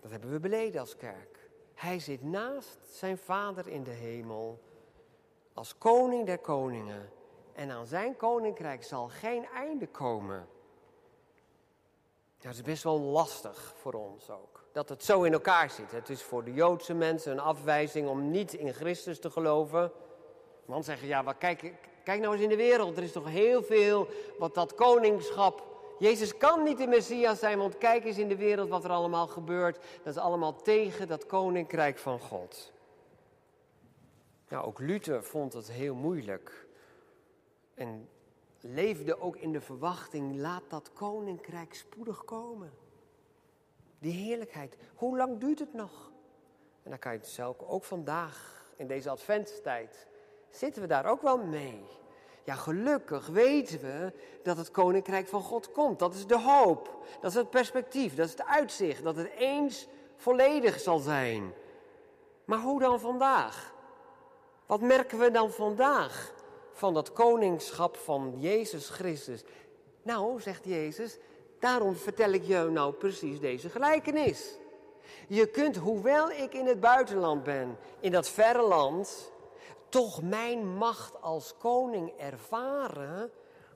Dat 0.00 0.10
hebben 0.10 0.30
we 0.30 0.40
beleden 0.40 0.80
als 0.80 0.96
kerk. 0.96 1.33
Hij 1.84 1.98
zit 1.98 2.22
naast 2.22 2.78
zijn 2.90 3.18
vader 3.18 3.68
in 3.68 3.82
de 3.82 3.90
hemel 3.90 4.60
als 5.54 5.78
koning 5.78 6.26
der 6.26 6.38
koningen. 6.38 7.10
En 7.52 7.70
aan 7.70 7.86
zijn 7.86 8.16
koninkrijk 8.16 8.84
zal 8.84 9.08
geen 9.08 9.46
einde 9.46 9.86
komen. 9.86 10.46
Dat 12.38 12.52
is 12.52 12.62
best 12.62 12.82
wel 12.82 13.00
lastig 13.00 13.74
voor 13.76 13.92
ons 13.92 14.30
ook. 14.30 14.64
Dat 14.72 14.88
het 14.88 15.04
zo 15.04 15.22
in 15.22 15.32
elkaar 15.32 15.70
zit. 15.70 15.90
Het 15.90 16.08
is 16.08 16.22
voor 16.22 16.44
de 16.44 16.52
Joodse 16.52 16.94
mensen 16.94 17.32
een 17.32 17.40
afwijzing 17.40 18.08
om 18.08 18.30
niet 18.30 18.52
in 18.52 18.72
Christus 18.72 19.20
te 19.20 19.30
geloven. 19.30 19.92
Man 20.64 20.84
zeggen, 20.84 21.08
ja, 21.08 21.22
maar 21.22 21.36
kijk, 21.36 21.72
kijk 22.04 22.20
nou 22.20 22.32
eens 22.32 22.42
in 22.42 22.48
de 22.48 22.56
wereld. 22.56 22.96
Er 22.96 23.02
is 23.02 23.12
toch 23.12 23.28
heel 23.28 23.62
veel 23.62 24.08
wat 24.38 24.54
dat 24.54 24.74
koningschap... 24.74 25.73
Jezus 25.98 26.36
kan 26.36 26.62
niet 26.62 26.78
de 26.78 26.86
Messias 26.86 27.38
zijn, 27.38 27.58
want 27.58 27.78
kijk 27.78 28.04
eens 28.04 28.18
in 28.18 28.28
de 28.28 28.36
wereld 28.36 28.68
wat 28.68 28.84
er 28.84 28.90
allemaal 28.90 29.26
gebeurt. 29.26 29.78
Dat 30.02 30.14
is 30.14 30.20
allemaal 30.20 30.62
tegen 30.62 31.08
dat 31.08 31.26
koninkrijk 31.26 31.98
van 31.98 32.20
God. 32.20 32.72
Nou, 34.48 34.66
ook 34.66 34.78
Luther 34.78 35.24
vond 35.24 35.52
het 35.52 35.70
heel 35.70 35.94
moeilijk. 35.94 36.66
En 37.74 38.08
leefde 38.60 39.20
ook 39.20 39.36
in 39.36 39.52
de 39.52 39.60
verwachting, 39.60 40.36
laat 40.36 40.62
dat 40.68 40.92
koninkrijk 40.92 41.74
spoedig 41.74 42.24
komen. 42.24 42.72
Die 43.98 44.12
heerlijkheid, 44.12 44.76
hoe 44.94 45.16
lang 45.16 45.38
duurt 45.38 45.58
het 45.58 45.74
nog? 45.74 46.12
En 46.82 46.90
dan 46.90 46.98
kan 46.98 47.12
je 47.12 47.18
het 47.18 47.28
zelf 47.28 47.60
ook 47.60 47.84
vandaag, 47.84 48.64
in 48.76 48.86
deze 48.86 49.10
adventstijd, 49.10 50.06
zitten 50.50 50.82
we 50.82 50.88
daar 50.88 51.06
ook 51.06 51.22
wel 51.22 51.38
mee. 51.38 51.84
Ja, 52.44 52.54
gelukkig 52.54 53.26
weten 53.26 53.80
we 53.80 54.12
dat 54.42 54.56
het 54.56 54.70
koninkrijk 54.70 55.28
van 55.28 55.42
God 55.42 55.72
komt. 55.72 55.98
Dat 55.98 56.14
is 56.14 56.26
de 56.26 56.40
hoop, 56.40 57.04
dat 57.20 57.30
is 57.30 57.36
het 57.36 57.50
perspectief, 57.50 58.14
dat 58.14 58.26
is 58.26 58.32
het 58.32 58.46
uitzicht, 58.46 59.02
dat 59.02 59.16
het 59.16 59.30
eens 59.38 59.86
volledig 60.16 60.80
zal 60.80 60.98
zijn. 60.98 61.52
Maar 62.44 62.58
hoe 62.58 62.80
dan 62.80 63.00
vandaag? 63.00 63.74
Wat 64.66 64.80
merken 64.80 65.18
we 65.18 65.30
dan 65.30 65.50
vandaag 65.50 66.32
van 66.72 66.94
dat 66.94 67.12
koningschap 67.12 67.96
van 67.96 68.34
Jezus 68.38 68.88
Christus? 68.88 69.44
Nou, 70.02 70.40
zegt 70.40 70.64
Jezus, 70.64 71.18
daarom 71.58 71.96
vertel 71.96 72.30
ik 72.30 72.44
je 72.44 72.68
nou 72.70 72.92
precies 72.92 73.40
deze 73.40 73.70
gelijkenis. 73.70 74.58
Je 75.28 75.46
kunt, 75.46 75.76
hoewel 75.76 76.30
ik 76.30 76.54
in 76.54 76.66
het 76.66 76.80
buitenland 76.80 77.42
ben, 77.42 77.78
in 78.00 78.12
dat 78.12 78.28
verre 78.28 78.62
land, 78.62 79.32
toch 79.94 80.22
mijn 80.22 80.76
macht 80.76 81.22
als 81.22 81.56
koning 81.56 82.12
ervaren 82.16 83.30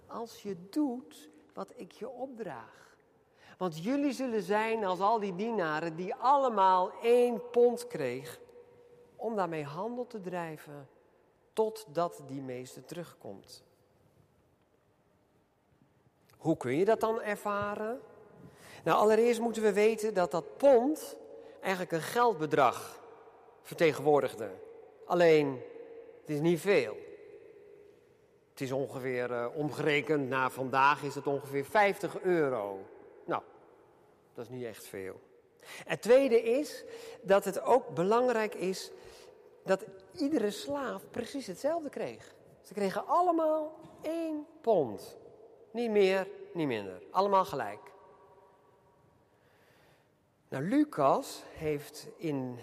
als 0.06 0.42
je 0.42 0.56
doet 0.70 1.28
wat 1.54 1.72
ik 1.76 1.92
je 1.92 2.08
opdraag. 2.08 2.96
Want 3.58 3.84
jullie 3.84 4.12
zullen 4.12 4.42
zijn 4.42 4.84
als 4.84 5.00
al 5.00 5.18
die 5.18 5.34
dienaren 5.34 5.96
die 5.96 6.14
allemaal 6.14 6.90
één 7.02 7.50
pond 7.50 7.86
kregen 7.86 8.42
om 9.16 9.36
daarmee 9.36 9.64
handel 9.64 10.06
te 10.06 10.20
drijven 10.20 10.88
totdat 11.52 12.22
die 12.26 12.42
meester 12.42 12.84
terugkomt. 12.84 13.64
Hoe 16.38 16.56
kun 16.56 16.76
je 16.76 16.84
dat 16.84 17.00
dan 17.00 17.20
ervaren? 17.20 18.00
Nou, 18.84 18.98
allereerst 18.98 19.40
moeten 19.40 19.62
we 19.62 19.72
weten 19.72 20.14
dat 20.14 20.30
dat 20.30 20.56
pond 20.56 21.16
eigenlijk 21.60 21.92
een 21.92 22.00
geldbedrag 22.00 23.02
vertegenwoordigde. 23.62 24.50
Alleen, 25.06 25.62
het 26.28 26.36
is 26.36 26.42
niet 26.42 26.60
veel. 26.60 26.96
Het 28.50 28.60
is 28.60 28.72
ongeveer, 28.72 29.30
uh, 29.30 29.46
omgerekend 29.54 30.28
naar 30.28 30.50
vandaag, 30.50 31.02
is 31.02 31.14
het 31.14 31.26
ongeveer 31.26 31.64
50 31.64 32.20
euro. 32.20 32.86
Nou, 33.24 33.42
dat 34.34 34.44
is 34.44 34.50
niet 34.50 34.64
echt 34.64 34.86
veel. 34.86 35.20
Het 35.64 36.02
tweede 36.02 36.42
is 36.42 36.84
dat 37.22 37.44
het 37.44 37.62
ook 37.62 37.94
belangrijk 37.94 38.54
is 38.54 38.90
dat 39.64 39.84
iedere 40.12 40.50
slaaf 40.50 41.02
precies 41.10 41.46
hetzelfde 41.46 41.88
kreeg. 41.88 42.34
Ze 42.62 42.74
kregen 42.74 43.06
allemaal 43.06 43.78
één 44.02 44.46
pond. 44.60 45.16
Niet 45.70 45.90
meer, 45.90 46.28
niet 46.52 46.66
minder. 46.66 47.02
Allemaal 47.10 47.44
gelijk. 47.44 47.80
Nou, 50.48 50.64
Lucas 50.64 51.42
heeft 51.52 52.08
in 52.16 52.58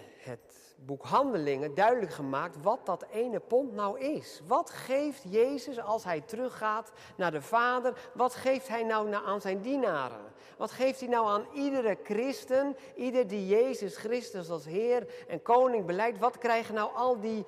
boek 0.76 1.02
Handelingen 1.02 1.74
duidelijk 1.74 2.12
gemaakt 2.12 2.62
wat 2.62 2.86
dat 2.86 3.06
ene 3.12 3.40
pond 3.40 3.72
nou 3.72 4.00
is. 4.00 4.40
Wat 4.46 4.70
geeft 4.70 5.22
Jezus 5.28 5.80
als 5.80 6.04
hij 6.04 6.20
teruggaat 6.20 6.92
naar 7.16 7.30
de 7.30 7.42
Vader? 7.42 8.10
Wat 8.14 8.34
geeft 8.34 8.68
hij 8.68 8.82
nou 8.82 9.14
aan 9.14 9.40
zijn 9.40 9.60
dienaren? 9.60 10.34
Wat 10.56 10.70
geeft 10.70 11.00
hij 11.00 11.08
nou 11.08 11.26
aan 11.26 11.46
iedere 11.52 11.98
christen, 12.02 12.76
ieder 12.94 13.26
die 13.26 13.46
Jezus 13.46 13.96
Christus 13.96 14.50
als 14.50 14.64
Heer 14.64 15.06
en 15.28 15.42
Koning 15.42 15.86
beleidt? 15.86 16.18
Wat 16.18 16.38
krijgen 16.38 16.74
nou 16.74 16.94
al 16.94 17.20
die 17.20 17.44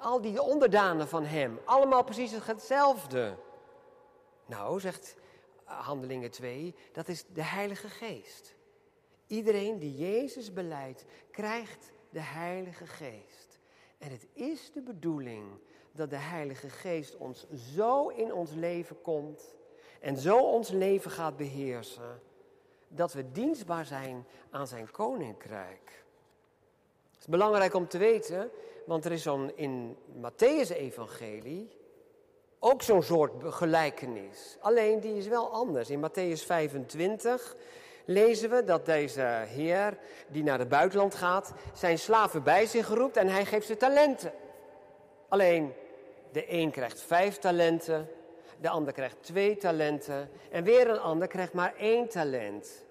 al 0.00 0.20
die 0.20 0.42
onderdanen 0.42 1.08
van 1.08 1.24
hem, 1.24 1.58
allemaal 1.64 2.04
precies 2.04 2.32
hetzelfde. 2.46 3.36
Nou, 4.46 4.80
zegt 4.80 5.16
Handelingen 5.64 6.30
2, 6.30 6.74
dat 6.92 7.08
is 7.08 7.24
de 7.32 7.42
Heilige 7.42 7.88
Geest. 7.88 8.54
Iedereen 9.26 9.78
die 9.78 9.94
Jezus 9.94 10.52
beleidt, 10.52 11.04
krijgt 11.30 11.92
de 12.10 12.20
Heilige 12.20 12.86
Geest. 12.86 13.58
En 13.98 14.10
het 14.10 14.26
is 14.32 14.72
de 14.72 14.82
bedoeling 14.82 15.44
dat 15.92 16.10
de 16.10 16.16
Heilige 16.16 16.68
Geest 16.68 17.16
ons 17.16 17.46
zo 17.50 18.08
in 18.08 18.32
ons 18.32 18.52
leven 18.52 19.00
komt 19.00 19.54
en 20.00 20.16
zo 20.16 20.38
ons 20.38 20.68
leven 20.70 21.10
gaat 21.10 21.36
beheersen, 21.36 22.22
dat 22.88 23.12
we 23.12 23.30
dienstbaar 23.30 23.86
zijn 23.86 24.26
aan 24.50 24.66
zijn 24.66 24.90
koninkrijk. 24.90 26.04
Het 27.10 27.20
is 27.20 27.26
belangrijk 27.26 27.74
om 27.74 27.88
te 27.88 27.98
weten, 27.98 28.50
want 28.86 29.04
er 29.04 29.12
is 29.12 29.22
zo'n 29.22 29.56
in 29.56 29.96
Matthäus-evangelie 30.20 31.78
ook 32.58 32.82
zo'n 32.82 33.02
soort 33.02 33.32
gelijkenis. 33.44 34.56
Alleen 34.60 35.00
die 35.00 35.16
is 35.16 35.26
wel 35.26 35.50
anders. 35.52 35.90
In 35.90 36.08
Matthäus 36.08 36.46
25 36.46 37.56
lezen 38.04 38.50
we 38.50 38.64
dat 38.64 38.86
deze 38.86 39.44
heer 39.46 39.98
die 40.28 40.42
naar 40.42 40.58
het 40.58 40.68
buitenland 40.68 41.14
gaat, 41.14 41.52
zijn 41.74 41.98
slaven 41.98 42.42
bij 42.42 42.66
zich 42.66 42.88
roept 42.88 43.16
en 43.16 43.28
hij 43.28 43.44
geeft 43.44 43.66
ze 43.66 43.76
talenten. 43.76 44.32
Alleen 45.28 45.72
de 46.32 46.52
een 46.52 46.70
krijgt 46.70 47.00
vijf 47.00 47.38
talenten, 47.38 48.08
de 48.60 48.68
ander 48.68 48.92
krijgt 48.92 49.16
twee 49.20 49.56
talenten 49.56 50.30
en 50.50 50.64
weer 50.64 50.90
een 50.90 51.00
ander 51.00 51.28
krijgt 51.28 51.52
maar 51.52 51.74
één 51.76 52.08
talent. 52.08 52.84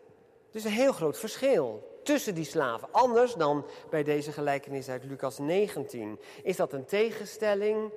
Dus 0.51 0.63
een 0.63 0.71
heel 0.71 0.93
groot 0.93 1.19
verschil 1.19 1.89
tussen 2.03 2.35
die 2.35 2.45
slaven. 2.45 2.87
Anders 2.91 3.33
dan 3.33 3.65
bij 3.89 4.03
deze 4.03 4.31
gelijkenis 4.31 4.89
uit 4.89 5.03
Lucas 5.03 5.37
19. 5.37 6.19
Is 6.43 6.55
dat 6.55 6.73
een 6.73 6.85
tegenstelling? 6.85 7.91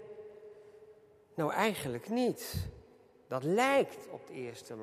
Nou, 1.35 1.53
eigenlijk 1.53 2.09
niet. 2.09 2.55
Dat 3.29 3.43
lijkt 3.43 4.09
op 4.11 4.21
het 4.21 4.37
eerste 4.37 4.75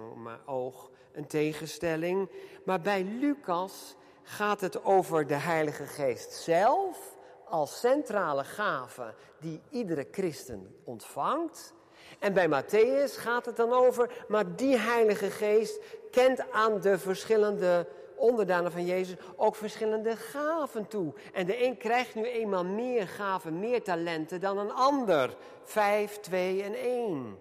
oog 0.46 0.90
een 1.12 1.28
tegenstelling, 1.28 2.30
maar 2.64 2.82
bij 2.82 3.04
Lucas 3.04 3.96
gaat 4.24 4.62
het 4.62 4.84
over 4.84 5.28
de 5.28 5.36
Heilige 5.36 5.86
Geest 5.86 6.34
zelf 6.34 7.18
als 7.46 7.80
centrale 7.80 8.44
gave 8.44 9.14
die 9.40 9.62
iedere 9.70 10.08
christen 10.12 10.76
ontvangt. 10.84 11.74
En 12.20 12.34
bij 12.34 12.48
Matthäus 12.48 13.18
gaat 13.18 13.46
het 13.46 13.56
dan 13.56 13.72
over, 13.72 14.26
maar 14.28 14.56
die 14.56 14.78
Heilige 14.78 15.30
Geest 15.30 15.80
kent 16.12 16.52
aan 16.52 16.82
de 16.82 16.98
verschillende 16.98 17.88
onderdanen 18.16 18.72
van 18.72 18.86
Jezus 18.86 19.16
ook 19.36 19.56
verschillende 19.56 20.16
gaven 20.16 20.88
toe. 20.88 21.14
En 21.34 21.46
de 21.46 21.64
een 21.66 21.78
krijgt 21.78 22.16
nu 22.16 22.26
eenmaal 22.26 22.66
meer 22.66 23.08
gaven, 23.08 23.60
meer 23.60 23.84
talenten 23.84 24.40
dan 24.40 24.58
een 24.58 24.72
ander. 24.72 25.36
Vijf, 25.64 26.20
twee 26.20 26.64
en 26.64 26.74
één. 26.74 27.40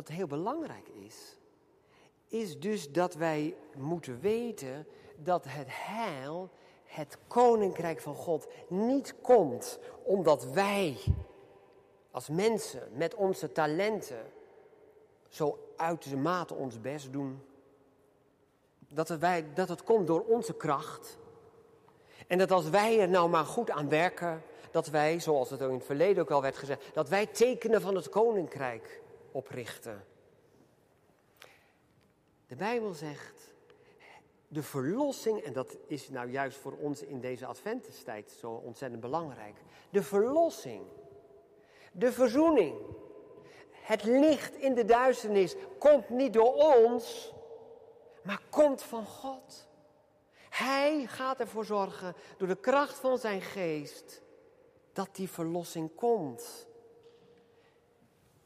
Wat 0.00 0.08
heel 0.08 0.26
belangrijk 0.26 0.88
is, 0.88 1.36
is 2.28 2.60
dus 2.60 2.92
dat 2.92 3.14
wij 3.14 3.56
moeten 3.76 4.20
weten 4.20 4.86
dat 5.16 5.44
het 5.48 5.66
heil, 5.70 6.50
het 6.84 7.18
koninkrijk 7.26 8.00
van 8.00 8.14
God, 8.14 8.48
niet 8.68 9.14
komt 9.20 9.78
omdat 10.02 10.44
wij 10.44 10.96
als 12.10 12.28
mensen 12.28 12.88
met 12.92 13.14
onze 13.14 13.52
talenten 13.52 14.32
zo 15.28 15.58
uit 15.76 16.10
de 16.10 16.16
mate 16.16 16.54
ons 16.54 16.80
best 16.80 17.12
doen. 17.12 17.42
Dat 18.88 19.08
het, 19.08 19.20
wij, 19.20 19.46
dat 19.54 19.68
het 19.68 19.82
komt 19.82 20.06
door 20.06 20.24
onze 20.24 20.54
kracht. 20.54 21.18
En 22.26 22.38
dat 22.38 22.50
als 22.50 22.68
wij 22.68 23.00
er 23.00 23.08
nou 23.08 23.28
maar 23.28 23.46
goed 23.46 23.70
aan 23.70 23.88
werken, 23.88 24.42
dat 24.70 24.86
wij, 24.86 25.20
zoals 25.20 25.50
het 25.50 25.60
in 25.60 25.70
het 25.70 25.84
verleden 25.84 26.22
ook 26.22 26.30
al 26.30 26.42
werd 26.42 26.56
gezegd, 26.56 26.90
dat 26.92 27.08
wij 27.08 27.26
tekenen 27.26 27.80
van 27.80 27.94
het 27.94 28.08
koninkrijk 28.08 29.00
oprichten. 29.32 30.04
De 32.46 32.56
Bijbel 32.56 32.92
zegt, 32.92 33.54
de 34.48 34.62
verlossing, 34.62 35.42
en 35.42 35.52
dat 35.52 35.76
is 35.86 36.08
nou 36.08 36.30
juist 36.30 36.58
voor 36.58 36.72
ons 36.72 37.02
in 37.02 37.20
deze 37.20 37.46
adventestijd 37.46 38.30
zo 38.30 38.50
ontzettend 38.50 39.00
belangrijk. 39.00 39.56
De 39.90 40.02
verlossing 40.02 40.84
de 41.92 42.12
verzoening. 42.12 42.74
Het 43.70 44.04
licht 44.04 44.54
in 44.54 44.74
de 44.74 44.84
duisternis 44.84 45.54
komt 45.78 46.08
niet 46.08 46.32
door 46.32 46.54
ons, 46.54 47.32
maar 48.22 48.42
komt 48.50 48.82
van 48.82 49.06
God. 49.06 49.68
Hij 50.48 51.06
gaat 51.06 51.40
ervoor 51.40 51.64
zorgen, 51.64 52.14
door 52.36 52.48
de 52.48 52.56
kracht 52.56 52.98
van 52.98 53.18
zijn 53.18 53.42
geest, 53.42 54.22
dat 54.92 55.16
die 55.16 55.30
verlossing 55.30 55.94
komt. 55.94 56.68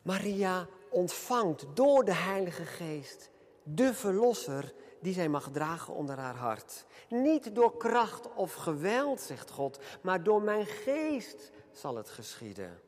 Maria 0.03 0.69
ontvangt 0.95 1.67
door 1.75 2.05
de 2.05 2.15
Heilige 2.15 2.65
Geest 2.65 3.31
de 3.65 3.95
Verlosser 3.95 4.75
die 5.01 5.15
zij 5.15 5.29
mag 5.29 5.51
dragen 5.51 5.95
onder 5.95 6.19
haar 6.19 6.37
hart. 6.37 6.85
Niet 7.09 7.55
door 7.55 7.77
kracht 7.77 8.35
of 8.35 8.55
geweld, 8.55 9.21
zegt 9.21 9.51
God, 9.51 9.79
maar 10.03 10.23
door 10.23 10.43
mijn 10.43 10.67
geest 10.67 11.51
zal 11.73 11.97
het 11.97 12.11
geschieden. 12.11 12.81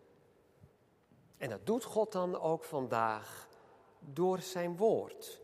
En 1.38 1.50
dat 1.50 1.66
doet 1.66 1.84
God 1.84 2.12
dan 2.12 2.40
ook 2.40 2.64
vandaag 2.64 3.48
door 3.98 4.38
zijn 4.38 4.76
woord. 4.76 5.40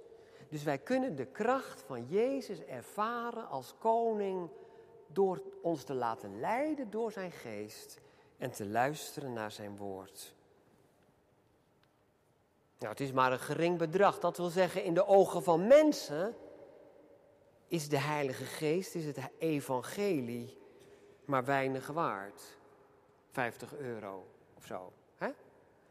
Dus 0.49 0.63
wij 0.63 0.79
kunnen 0.79 1.17
de 1.17 1.27
kracht 1.27 1.83
van 1.83 2.07
Jezus 2.07 2.65
ervaren 2.65 3.49
als 3.49 3.75
koning 3.79 4.51
door 5.07 5.43
ons 5.63 5.85
te 5.85 5.95
laten 5.95 6.41
leiden 6.41 6.91
door 6.91 7.13
zijn 7.13 7.33
geest 7.33 8.01
en 8.39 8.51
te 8.51 8.67
luisteren 8.67 9.33
naar 9.33 9.51
zijn 9.51 9.77
woord. 9.77 10.35
Nou, 12.83 12.95
het 12.95 13.03
is 13.03 13.13
maar 13.13 13.33
een 13.33 13.39
gering 13.39 13.79
bedrag. 13.79 14.19
Dat 14.19 14.37
wil 14.37 14.49
zeggen, 14.49 14.85
in 14.85 14.95
de 14.95 15.07
ogen 15.07 15.43
van 15.43 15.67
mensen 15.67 16.35
is 17.69 17.89
de 17.89 17.99
Heilige 17.99 18.45
Geest, 18.45 18.95
is 18.95 19.05
het 19.05 19.19
evangelie, 19.39 20.59
maar 21.25 21.45
weinig 21.45 21.87
waard. 21.87 22.43
50 23.31 23.77
euro 23.77 24.27
of 24.57 24.65
zo. 24.65 24.93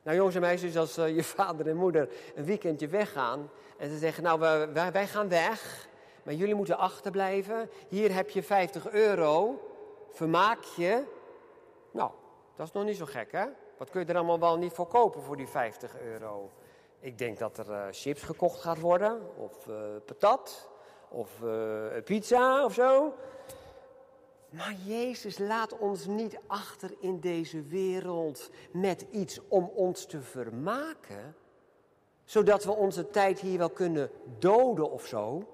Nou 0.03 0.17
jongens 0.17 0.35
en 0.35 0.41
meisjes, 0.41 0.77
als 0.77 0.97
uh, 0.97 1.15
je 1.15 1.23
vader 1.39 1.67
en 1.67 1.75
moeder 1.75 2.09
een 2.35 2.45
weekendje 2.45 2.87
weggaan 2.87 3.49
en 3.77 3.89
ze 3.89 3.97
zeggen, 3.97 4.23
nou 4.23 4.39
wij, 4.39 4.91
wij 4.91 5.07
gaan 5.07 5.29
weg, 5.29 5.87
maar 6.23 6.33
jullie 6.33 6.55
moeten 6.55 6.77
achterblijven. 6.77 7.69
Hier 7.87 8.13
heb 8.13 8.29
je 8.29 8.43
50 8.43 8.91
euro, 8.91 9.59
vermaak 10.09 10.63
je. 10.63 11.03
Nou, 11.91 12.11
dat 12.55 12.67
is 12.67 12.73
nog 12.73 12.83
niet 12.83 12.97
zo 12.97 13.05
gek 13.05 13.31
hè. 13.31 13.45
Wat 13.77 13.89
kun 13.89 14.01
je 14.01 14.07
er 14.07 14.15
allemaal 14.15 14.39
wel 14.39 14.57
niet 14.57 14.73
voor 14.73 14.87
kopen 14.87 15.21
voor 15.21 15.37
die 15.37 15.47
50 15.47 15.99
euro? 15.99 16.51
Ik 17.01 17.17
denk 17.17 17.39
dat 17.39 17.57
er 17.57 17.69
uh, 17.69 17.85
chips 17.91 18.21
gekocht 18.21 18.61
gaat 18.61 18.79
worden, 18.79 19.37
of 19.37 19.67
uh, 19.67 19.75
patat, 20.05 20.69
of 21.09 21.29
pizza 22.03 22.65
of 22.65 22.73
zo. 22.73 23.13
Maar 24.49 24.73
Jezus 24.85 25.37
laat 25.37 25.77
ons 25.77 26.05
niet 26.05 26.39
achter 26.47 26.93
in 26.99 27.19
deze 27.19 27.61
wereld 27.61 28.49
met 28.71 29.05
iets 29.11 29.39
om 29.47 29.71
ons 29.75 30.05
te 30.05 30.21
vermaken, 30.21 31.35
zodat 32.23 32.63
we 32.63 32.71
onze 32.71 33.09
tijd 33.09 33.39
hier 33.39 33.57
wel 33.57 33.69
kunnen 33.69 34.11
doden 34.39 34.91
of 34.91 35.05
zo. 35.05 35.47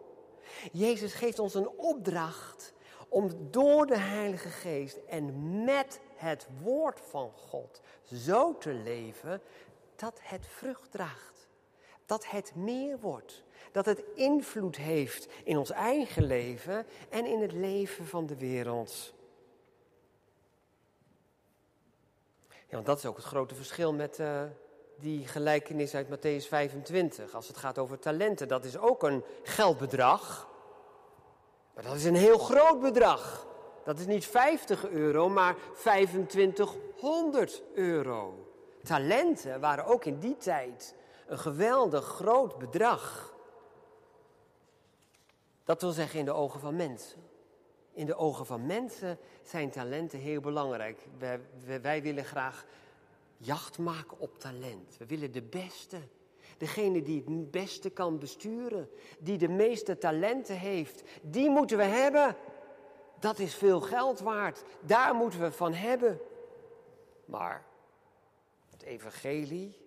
Jezus 0.71 1.13
geeft 1.13 1.39
ons 1.39 1.53
een 1.53 1.69
opdracht 1.69 2.73
om 3.09 3.29
door 3.51 3.85
de 3.85 3.97
Heilige 3.97 4.49
Geest 4.49 4.97
en 5.07 5.63
met 5.63 5.99
het 6.15 6.47
woord 6.61 7.01
van 7.01 7.31
God 7.31 7.81
zo 8.03 8.57
te 8.57 8.73
leven 8.73 9.41
dat 9.95 10.19
het 10.21 10.47
vrucht 10.47 10.91
draagt, 10.91 11.36
dat 12.07 12.29
het 12.29 12.55
meer 12.55 12.99
wordt 12.99 13.45
dat 13.71 13.85
het 13.85 14.03
invloed 14.13 14.75
heeft 14.75 15.27
in 15.43 15.57
ons 15.57 15.71
eigen 15.71 16.23
leven 16.23 16.85
en 17.09 17.25
in 17.25 17.41
het 17.41 17.51
leven 17.51 18.05
van 18.05 18.25
de 18.25 18.37
wereld. 18.37 19.13
Ja, 22.47 22.73
want 22.73 22.85
dat 22.85 22.97
is 22.97 23.05
ook 23.05 23.15
het 23.15 23.25
grote 23.25 23.55
verschil 23.55 23.93
met 23.93 24.19
uh, 24.19 24.41
die 24.99 25.27
gelijkenis 25.27 25.95
uit 25.95 26.07
Matthäus 26.07 26.47
25. 26.47 27.33
Als 27.33 27.47
het 27.47 27.57
gaat 27.57 27.77
over 27.77 27.99
talenten, 27.99 28.47
dat 28.47 28.65
is 28.65 28.77
ook 28.77 29.03
een 29.03 29.23
geldbedrag. 29.43 30.49
Maar 31.73 31.83
dat 31.83 31.95
is 31.95 32.05
een 32.05 32.15
heel 32.15 32.37
groot 32.37 32.81
bedrag. 32.81 33.47
Dat 33.83 33.99
is 33.99 34.05
niet 34.05 34.25
50 34.25 34.89
euro, 34.89 35.29
maar 35.29 35.55
2500 35.79 37.61
euro. 37.73 38.47
Talenten 38.83 39.59
waren 39.59 39.85
ook 39.85 40.05
in 40.05 40.19
die 40.19 40.37
tijd 40.37 40.95
een 41.27 41.39
geweldig 41.39 42.05
groot 42.05 42.57
bedrag. 42.57 43.33
Dat 45.63 45.81
wil 45.81 45.91
zeggen 45.91 46.19
in 46.19 46.25
de 46.25 46.33
ogen 46.33 46.59
van 46.59 46.75
mensen. 46.75 47.23
In 47.91 48.05
de 48.05 48.15
ogen 48.15 48.45
van 48.45 48.65
mensen 48.65 49.19
zijn 49.43 49.69
talenten 49.69 50.19
heel 50.19 50.41
belangrijk. 50.41 51.07
Wij, 51.17 51.39
wij, 51.81 52.01
willen 52.01 52.25
graag 52.25 52.65
jacht 53.37 53.77
maken 53.77 54.19
op 54.19 54.39
talent. 54.39 54.97
We 54.97 55.05
willen 55.05 55.31
de 55.31 55.41
beste. 55.41 55.97
Degene 56.57 57.01
die 57.01 57.23
het 57.25 57.51
beste 57.51 57.89
kan 57.89 58.19
besturen, 58.19 58.89
die 59.19 59.37
de 59.37 59.47
meeste 59.47 59.97
talenten 59.97 60.57
heeft, 60.57 61.03
die 61.21 61.49
moeten 61.49 61.77
we 61.77 61.83
hebben. 61.83 62.35
Dat 63.19 63.39
is 63.39 63.55
veel 63.55 63.81
geld 63.81 64.19
waard. 64.19 64.63
Daar 64.81 65.15
moeten 65.15 65.39
we 65.39 65.51
van 65.51 65.73
hebben. 65.73 66.19
Maar 67.25 67.65
het 68.69 68.83
evangelie, 68.83 69.86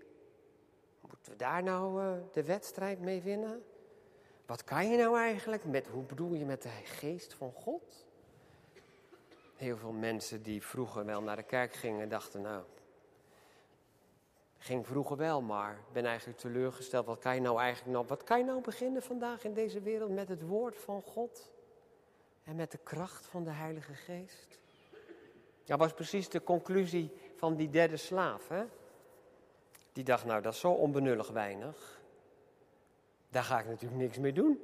moeten 1.21 1.47
we 1.47 1.53
daar 1.53 1.63
nou 1.63 2.03
uh, 2.03 2.13
de 2.33 2.45
wedstrijd 2.45 3.01
mee 3.01 3.23
winnen? 3.23 3.63
Wat 4.47 4.65
kan 4.65 4.91
je 4.91 4.97
nou 4.97 5.19
eigenlijk 5.19 5.65
met, 5.65 5.87
hoe 5.87 6.03
bedoel 6.03 6.35
je 6.35 6.45
met 6.45 6.63
de 6.63 6.69
geest 6.85 7.35
van 7.35 7.53
God? 7.53 8.07
Heel 9.57 9.77
veel 9.77 9.93
mensen 9.93 10.43
die 10.43 10.63
vroeger 10.63 11.05
wel 11.05 11.23
naar 11.23 11.37
de 11.37 11.43
kerk 11.43 11.73
gingen, 11.73 12.09
dachten 12.09 12.41
nou, 12.41 12.63
ging 14.59 14.87
vroeger 14.87 15.17
wel, 15.17 15.43
maar 15.43 15.79
ben 15.93 16.05
eigenlijk 16.05 16.39
teleurgesteld. 16.39 17.07
Wat 17.07 17.19
kan 17.19 17.35
je 17.35 17.41
nou 17.41 17.61
eigenlijk 17.61 17.97
nou, 17.97 18.07
wat 18.07 18.25
kan 18.25 18.39
je 18.39 18.45
nou 18.45 18.61
beginnen 18.61 19.03
vandaag 19.03 19.45
in 19.45 19.55
deze 19.55 19.81
wereld 19.81 20.11
met 20.11 20.29
het 20.29 20.43
woord 20.43 20.77
van 20.79 21.03
God? 21.03 21.51
En 22.45 22.57
met 22.57 22.71
de 22.71 22.79
kracht 22.79 23.27
van 23.27 23.45
de 23.45 23.51
Heilige 23.51 23.95
Geest? 23.95 24.59
Dat 25.65 25.79
was 25.79 25.93
precies 25.93 26.29
de 26.29 26.43
conclusie 26.43 27.13
van 27.37 27.57
die 27.57 27.71
derde 27.71 27.97
slaaf. 27.97 28.49
Hè? 28.49 28.65
Die 29.93 30.05
dacht, 30.05 30.25
nou 30.25 30.43
dat 30.43 30.53
is 30.53 30.61
zo 30.61 30.71
onbenullig 30.71 31.31
weinig. 31.31 32.01
Daar 33.29 33.43
ga 33.43 33.59
ik 33.59 33.67
natuurlijk 33.67 34.01
niks 34.01 34.19
mee 34.19 34.33
doen. 34.33 34.61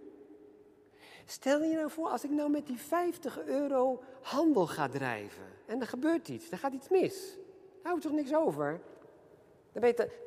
Stel 1.25 1.63
je 1.63 1.75
nou 1.75 1.91
voor, 1.91 2.09
als 2.09 2.25
ik 2.25 2.31
nou 2.31 2.51
met 2.51 2.67
die 2.67 2.79
50 2.79 3.45
euro 3.45 4.03
handel 4.23 4.67
ga 4.67 4.89
drijven. 4.89 5.45
En 5.67 5.81
er 5.81 5.87
gebeurt 5.87 6.29
iets, 6.29 6.51
er 6.51 6.59
gaat 6.59 6.73
iets 6.73 6.89
mis. 6.89 7.37
Daar 7.83 7.93
houdt 7.93 8.03
toch 8.03 8.13
niks 8.13 8.35
over? 8.35 8.81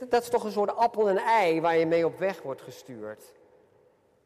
Dat 0.10 0.22
is 0.22 0.30
toch 0.30 0.44
een 0.44 0.52
soort 0.52 0.76
appel 0.76 1.10
en 1.10 1.18
ei 1.18 1.62
waar 1.62 1.78
je 1.78 1.86
mee 1.86 2.06
op 2.06 2.18
weg 2.18 2.42
wordt 2.42 2.62
gestuurd. 2.62 3.34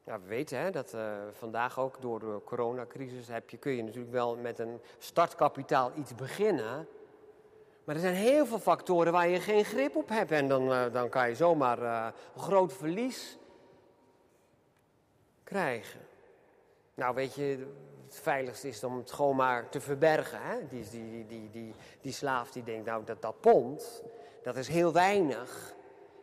We 0.04 0.20
weten 0.26 0.60
hè, 0.60 0.72
dat 0.72 0.94
uh, 0.94 1.18
vandaag 1.32 1.80
ook 1.80 2.02
door 2.02 2.20
de 2.20 2.42
coronacrisis 2.46 3.28
heb 3.28 3.50
je, 3.50 3.58
kun 3.58 3.72
je 3.72 3.84
natuurlijk 3.84 4.12
wel 4.12 4.36
met 4.36 4.60
een 4.60 4.80
startkapitaal 4.98 5.92
iets 5.96 6.16
beginnen. 6.16 6.88
Maar 7.84 7.96
er 7.96 8.02
zijn 8.02 8.14
heel 8.14 8.46
veel 8.46 8.60
factoren 8.60 9.12
waar 9.12 9.28
je 9.28 9.40
geen 9.40 9.66
grip 9.66 9.96
op 9.96 10.10
hebt. 10.10 10.32
En 10.32 10.48
dan, 10.48 10.72
uh, 10.72 10.84
dan 10.92 11.10
kan 11.10 11.30
je 11.30 11.36
zomaar 11.36 11.82
uh, 11.82 12.08
een 12.36 12.42
groot 12.42 12.74
verlies 12.74 13.38
krijgen. 15.44 16.00
Nou, 16.94 17.16
weet 17.16 17.34
je, 17.34 17.68
het 18.06 18.20
veiligste 18.22 18.68
is 18.68 18.84
om 18.84 18.98
het 18.98 19.12
gewoon 19.12 19.36
maar 19.36 19.70
te 19.70 19.82
verbergen. 19.82 20.40
Hè? 20.42 20.68
Die, 20.68 20.90
die, 20.90 21.10
die, 21.12 21.26
die, 21.28 21.50
die, 21.50 21.74
die 22.02 22.12
slaaf 22.12 22.52
die 22.52 22.64
denkt, 22.64 22.86
nou, 22.86 23.04
dat, 23.06 23.22
dat 23.22 23.40
pond, 23.40 24.04
dat 24.44 24.56
is 24.56 24.68
heel 24.68 24.94
weinig. 24.94 25.76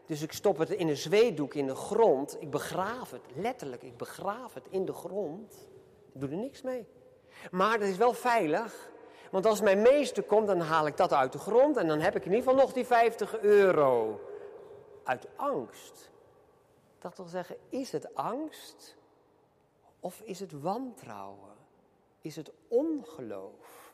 Dus 0.06 0.22
ik 0.22 0.32
stop 0.32 0.58
het 0.58 0.70
in 0.70 0.88
een 0.88 0.96
zweedoek 0.96 1.54
in 1.54 1.66
de 1.66 1.74
grond. 1.74 2.36
Ik 2.40 2.50
begraaf 2.50 3.10
het, 3.10 3.20
letterlijk, 3.34 3.82
ik 3.82 3.96
begraaf 3.96 4.54
het 4.54 4.66
in 4.70 4.84
de 4.84 4.92
grond. 4.92 5.68
Ik 6.12 6.20
doe 6.20 6.30
er 6.30 6.36
niks 6.36 6.62
mee. 6.62 6.86
Maar 7.50 7.78
dat 7.78 7.88
is 7.88 7.96
wel 7.96 8.12
veilig. 8.12 8.90
Want 9.30 9.46
als 9.46 9.60
mijn 9.60 9.82
meester 9.82 10.22
komt, 10.22 10.46
dan 10.46 10.60
haal 10.60 10.86
ik 10.86 10.96
dat 10.96 11.12
uit 11.12 11.32
de 11.32 11.38
grond. 11.38 11.76
En 11.76 11.88
dan 11.88 12.00
heb 12.00 12.16
ik 12.16 12.24
in 12.24 12.32
ieder 12.32 12.48
geval 12.48 12.64
nog 12.64 12.72
die 12.72 12.86
50 12.86 13.40
euro. 13.40 14.20
Uit 15.04 15.26
angst. 15.36 16.10
Dat 16.98 17.16
wil 17.16 17.26
zeggen, 17.26 17.56
is 17.68 17.92
het 17.92 18.14
angst? 18.14 18.96
Of 20.00 20.20
is 20.20 20.40
het 20.40 20.60
wantrouwen? 20.60 21.56
Is 22.20 22.36
het 22.36 22.50
ongeloof? 22.68 23.92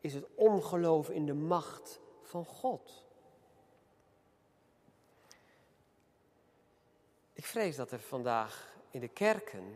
Is 0.00 0.14
het 0.14 0.26
ongeloof 0.34 1.10
in 1.10 1.26
de 1.26 1.34
macht 1.34 2.00
van 2.22 2.44
God? 2.44 3.04
Ik 7.32 7.44
vrees 7.44 7.76
dat 7.76 7.90
er 7.90 8.00
vandaag 8.00 8.76
in 8.90 9.00
de 9.00 9.08
kerken 9.08 9.74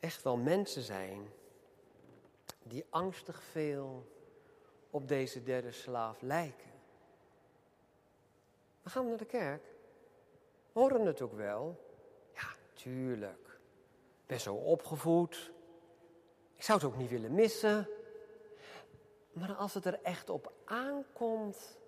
echt 0.00 0.22
wel 0.22 0.36
mensen 0.36 0.82
zijn 0.82 1.32
die 2.68 2.84
angstig 2.90 3.42
veel 3.42 4.06
op 4.90 5.08
deze 5.08 5.42
derde 5.42 5.72
slaaf 5.72 6.20
lijken. 6.20 6.70
We 8.82 8.90
gaan 8.90 9.08
naar 9.08 9.16
de 9.16 9.24
kerk. 9.24 9.64
Horen 10.72 11.06
het 11.06 11.22
ook 11.22 11.32
wel. 11.32 11.86
Ja, 12.34 12.48
tuurlijk. 12.72 13.60
Ben 14.26 14.40
zo 14.40 14.54
opgevoed. 14.54 15.52
Ik 16.56 16.62
zou 16.62 16.78
het 16.78 16.88
ook 16.88 16.96
niet 16.96 17.10
willen 17.10 17.34
missen. 17.34 17.88
Maar 19.32 19.54
als 19.54 19.74
het 19.74 19.84
er 19.84 20.02
echt 20.02 20.30
op 20.30 20.52
aankomt, 20.64 21.78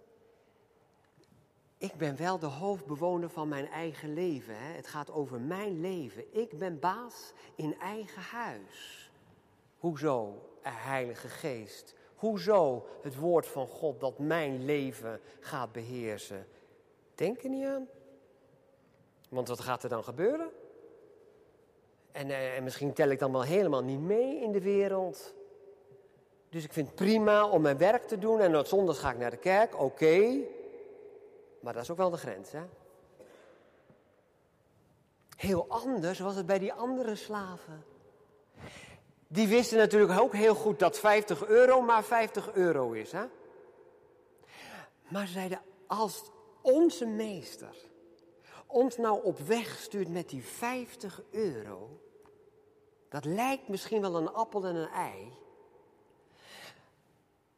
ik 1.79 1.95
ben 1.95 2.17
wel 2.17 2.39
de 2.39 2.47
hoofdbewoner 2.47 3.31
van 3.31 3.49
mijn 3.49 3.69
eigen 3.69 4.13
leven. 4.13 4.59
Hè? 4.59 4.73
Het 4.73 4.87
gaat 4.87 5.11
over 5.11 5.41
mijn 5.41 5.81
leven. 5.81 6.35
Ik 6.35 6.59
ben 6.59 6.79
baas 6.79 7.33
in 7.55 7.79
eigen 7.81 8.23
huis. 8.23 9.11
Hoezo, 9.79 10.50
Heilige 10.69 11.29
Geest? 11.29 11.95
Hoezo 12.15 12.87
het 13.03 13.17
woord 13.17 13.47
van 13.47 13.67
God 13.67 14.01
dat 14.01 14.19
mijn 14.19 14.65
leven 14.65 15.21
gaat 15.41 15.73
beheersen? 15.73 16.47
Denk 17.15 17.43
er 17.43 17.49
niet 17.49 17.67
aan. 17.67 17.89
Want 19.29 19.49
wat 19.49 19.61
gaat 19.61 19.83
er 19.83 19.89
dan 19.89 20.05
gebeuren? 20.05 20.51
En, 22.13 22.31
eh, 22.31 22.57
en 22.57 22.65
misschien 22.65 22.93
tel 22.93 23.09
ik 23.09 23.19
dan 23.19 23.33
wel 23.33 23.43
helemaal 23.43 23.83
niet 23.83 24.01
mee 24.01 24.41
in 24.41 24.53
de 24.53 24.61
wereld. 24.61 25.35
Dus 26.49 26.65
ik 26.65 26.73
vind 26.73 26.87
het 26.87 26.97
prima 26.97 27.49
om 27.49 27.63
mijn 27.63 27.79
werk 27.79 28.03
te 28.03 28.19
doen 28.19 28.41
en 28.41 28.57
op 28.57 28.67
zondag 28.67 29.01
ga 29.01 29.11
ik 29.11 29.19
naar 29.19 29.31
de 29.31 29.37
kerk, 29.37 29.81
oké. 29.81 30.39
Maar 31.61 31.73
dat 31.73 31.83
is 31.83 31.91
ook 31.91 31.97
wel 31.97 32.11
de 32.11 32.17
grens, 32.17 32.53
hè? 32.53 32.63
Heel 35.37 35.67
anders 35.69 36.19
was 36.19 36.35
het 36.35 36.47
bij 36.47 36.59
die 36.59 36.73
andere 36.73 37.15
slaven. 37.15 37.85
Die 39.33 39.49
wisten 39.49 39.79
natuurlijk 39.79 40.21
ook 40.21 40.35
heel 40.35 40.55
goed 40.55 40.79
dat 40.79 40.99
50 40.99 41.47
euro 41.47 41.81
maar 41.81 42.05
50 42.05 42.53
euro 42.53 42.93
is, 42.93 43.13
hè? 43.13 43.25
Maar 45.09 45.27
ze 45.27 45.33
zeiden, 45.33 45.63
als 45.87 46.23
onze 46.61 47.07
meester 47.07 47.75
ons 48.67 48.97
nou 48.97 49.25
op 49.25 49.39
weg 49.39 49.79
stuurt 49.79 50.09
met 50.09 50.29
die 50.29 50.45
50 50.45 51.23
euro, 51.31 52.01
dat 53.09 53.25
lijkt 53.25 53.69
misschien 53.69 54.01
wel 54.01 54.17
een 54.17 54.33
appel 54.33 54.65
en 54.65 54.75
een 54.75 54.89
ei, 54.89 55.33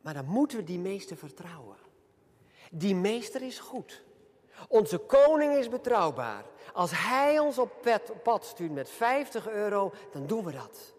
maar 0.00 0.14
dan 0.14 0.26
moeten 0.26 0.58
we 0.58 0.64
die 0.64 0.78
meester 0.78 1.16
vertrouwen. 1.16 1.76
Die 2.70 2.94
meester 2.94 3.42
is 3.42 3.58
goed. 3.58 4.02
Onze 4.68 4.98
koning 4.98 5.54
is 5.54 5.68
betrouwbaar. 5.68 6.44
Als 6.72 6.90
hij 6.94 7.38
ons 7.38 7.58
op 7.58 7.70
pad 8.22 8.44
stuurt 8.44 8.72
met 8.72 8.90
50 8.90 9.48
euro, 9.48 9.92
dan 10.11 10.26
doen 10.26 10.44
we 10.44 10.52
dat. 10.52 10.94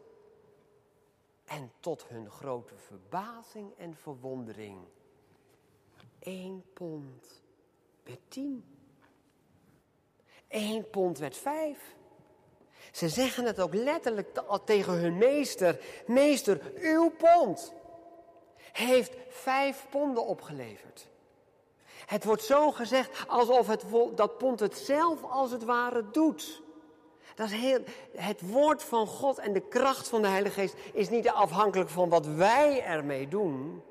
En 1.53 1.71
tot 1.79 2.05
hun 2.07 2.29
grote 2.29 2.73
verbazing 2.77 3.73
en 3.77 3.95
verwondering. 3.95 4.77
1 6.19 6.63
pond 6.73 7.41
werd 8.03 8.19
10. 8.27 8.65
1 10.47 10.89
pond 10.89 11.17
werd 11.17 11.37
5. 11.37 11.95
Ze 12.91 13.09
zeggen 13.09 13.45
het 13.45 13.59
ook 13.59 13.73
letterlijk 13.73 14.43
tegen 14.65 14.93
hun 14.93 15.17
meester. 15.17 15.79
Meester, 16.07 16.73
uw 16.75 17.09
pond 17.09 17.73
heeft 18.71 19.15
vijf 19.29 19.87
ponden 19.89 20.25
opgeleverd. 20.25 21.09
Het 22.05 22.23
wordt 22.23 22.43
zo 22.43 22.71
gezegd 22.71 23.27
alsof 23.27 23.67
het, 23.67 23.83
dat 24.15 24.37
pond 24.37 24.59
het 24.59 24.77
zelf 24.77 25.23
als 25.23 25.51
het 25.51 25.63
ware 25.63 26.09
doet. 26.11 26.62
Dat 27.35 27.47
is 27.47 27.53
heel, 27.53 27.79
het 28.15 28.41
woord 28.41 28.83
van 28.83 29.07
God 29.07 29.37
en 29.37 29.53
de 29.53 29.67
kracht 29.67 30.07
van 30.07 30.21
de 30.21 30.27
Heilige 30.27 30.59
Geest 30.59 30.75
is 30.93 31.09
niet 31.09 31.29
afhankelijk 31.29 31.89
van 31.89 32.09
wat 32.09 32.25
wij 32.25 32.83
ermee 32.83 33.27
doen. 33.27 33.83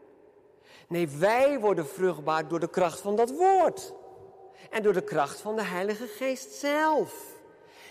Nee, 0.88 1.09
wij 1.09 1.61
worden 1.61 1.87
vruchtbaar 1.87 2.48
door 2.48 2.61
de 2.61 2.70
kracht 2.70 3.00
van 3.00 3.16
dat 3.16 3.31
woord. 3.31 3.92
En 4.70 4.83
door 4.83 4.92
de 4.92 5.05
kracht 5.05 5.40
van 5.40 5.57
de 5.57 5.62
Heilige 5.62 6.07
Geest 6.07 6.52
zelf. 6.52 7.40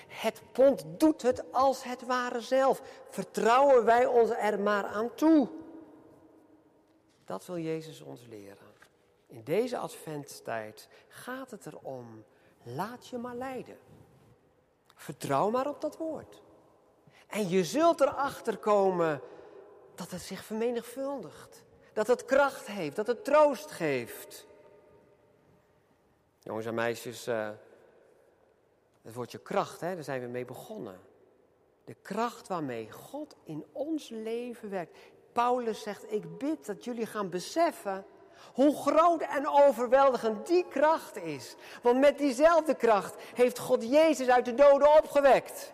Het 0.07 0.41
pond 0.51 0.85
doet 0.97 1.21
het 1.21 1.53
als 1.53 1.83
het 1.83 2.05
ware 2.05 2.41
zelf. 2.41 2.81
Vertrouwen 3.09 3.85
wij 3.85 4.05
ons 4.05 4.29
er 4.29 4.59
maar 4.59 4.85
aan 4.85 5.15
toe. 5.15 5.49
Dat 7.25 7.45
wil 7.45 7.57
Jezus 7.57 8.01
ons 8.01 8.25
leren. 8.29 8.71
In 9.27 9.43
deze 9.43 9.77
adventstijd 9.77 10.87
gaat 11.07 11.51
het 11.51 11.65
erom, 11.65 12.23
laat 12.63 13.07
je 13.07 13.17
maar 13.17 13.35
leiden. 13.35 13.77
Vertrouw 15.01 15.49
maar 15.49 15.67
op 15.67 15.81
dat 15.81 15.97
woord. 15.97 16.41
En 17.27 17.49
je 17.49 17.63
zult 17.63 18.01
erachter 18.01 18.57
komen 18.57 19.21
dat 19.95 20.11
het 20.11 20.21
zich 20.21 20.43
vermenigvuldigt. 20.43 21.63
Dat 21.93 22.07
het 22.07 22.25
kracht 22.25 22.67
heeft, 22.67 22.95
dat 22.95 23.07
het 23.07 23.23
troost 23.23 23.71
geeft. 23.71 24.47
Jongens 26.39 26.65
en 26.65 26.73
meisjes, 26.73 27.27
uh, 27.27 27.49
het 29.01 29.13
woordje 29.13 29.37
kracht, 29.37 29.81
hè, 29.81 29.95
daar 29.95 30.03
zijn 30.03 30.21
we 30.21 30.27
mee 30.27 30.45
begonnen. 30.45 30.99
De 31.83 31.95
kracht 32.01 32.47
waarmee 32.47 32.91
God 32.91 33.35
in 33.43 33.65
ons 33.71 34.09
leven 34.09 34.69
werkt. 34.69 34.97
Paulus 35.31 35.81
zegt, 35.81 36.11
ik 36.11 36.37
bid 36.37 36.65
dat 36.65 36.83
jullie 36.83 37.05
gaan 37.05 37.29
beseffen 37.29 38.05
Hoe 38.53 38.75
groot 38.75 39.21
en 39.21 39.47
overweldigend 39.47 40.47
die 40.47 40.65
kracht 40.67 41.17
is. 41.17 41.55
Want 41.81 41.99
met 41.99 42.17
diezelfde 42.17 42.75
kracht 42.75 43.15
heeft 43.33 43.59
God 43.59 43.89
Jezus 43.89 44.29
uit 44.29 44.45
de 44.45 44.53
doden 44.53 44.97
opgewekt. 44.97 45.73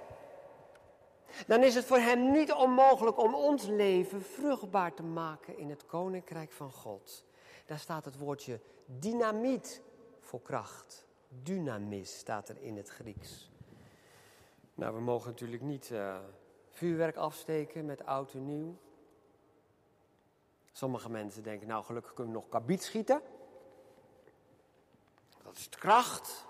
Dan 1.48 1.64
is 1.64 1.76
het 1.76 1.86
voor 1.86 1.98
Hem 1.98 2.32
niet 2.32 2.52
onmogelijk 2.54 3.18
om 3.18 3.36
ons 3.36 3.64
leven 3.64 4.22
vruchtbaar 4.22 4.94
te 4.94 5.04
maken 5.04 5.58
in 5.58 5.70
het 5.70 5.86
Koninkrijk 5.86 6.52
van 6.52 6.72
God. 6.72 7.26
Daar 7.66 7.80
staat 7.80 8.06
het 8.06 8.18
woordje 8.18 8.60
dynamiet 8.86 9.82
voor 10.20 10.42
kracht. 10.42 11.06
Dynamis 11.44 12.18
staat 12.18 12.50
er 12.50 12.62
in 12.62 12.78
het 12.78 12.90
Grieks. 12.90 13.50
Nou, 14.74 14.96
we 14.96 15.02
mogen 15.02 15.30
natuurlijk 15.30 15.62
niet 15.62 15.90
uh, 15.90 16.18
vuurwerk 16.70 17.16
afsteken 17.16 17.86
met 17.86 18.06
oud 18.06 18.34
en 18.34 18.46
nieuw. 18.46 18.78
Sommige 20.78 21.10
mensen 21.10 21.44
denken, 21.44 21.68
nou 21.68 21.84
gelukkig 21.84 22.14
kunnen 22.14 22.34
we 22.34 22.40
nog 22.40 22.50
kabiet 22.50 22.84
schieten. 22.84 23.22
Dat 25.44 25.58
is 25.58 25.70
de 25.70 25.78
kracht. 25.78 26.46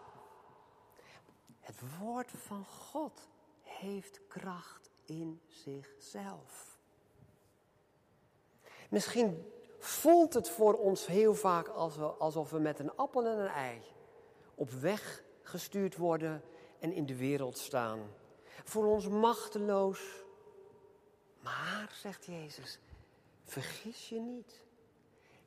Het 1.59 1.75
woord 1.99 2.31
van 2.31 2.65
God 2.65 3.27
heeft 3.61 4.21
kracht 4.27 4.89
in 5.05 5.41
zichzelf. 5.47 6.77
Misschien 8.89 9.51
voelt 9.79 10.33
het 10.33 10.49
voor 10.49 10.73
ons 10.73 11.05
heel 11.05 11.35
vaak 11.35 11.67
alsof 12.17 12.49
we 12.49 12.59
met 12.59 12.79
een 12.79 12.95
appel 12.95 13.25
en 13.25 13.39
een 13.39 13.47
ei 13.47 13.81
op 14.55 14.69
weg 14.69 15.23
gestuurd 15.41 15.97
worden 15.97 16.43
en 16.79 16.93
in 16.93 17.05
de 17.05 17.15
wereld 17.15 17.57
staan. 17.57 17.99
Voor 18.63 18.85
ons 18.85 19.07
machteloos. 19.07 20.23
Maar, 21.39 21.91
zegt 21.93 22.25
Jezus, 22.25 22.79
vergis 23.51 24.09
je 24.09 24.19
niet. 24.19 24.61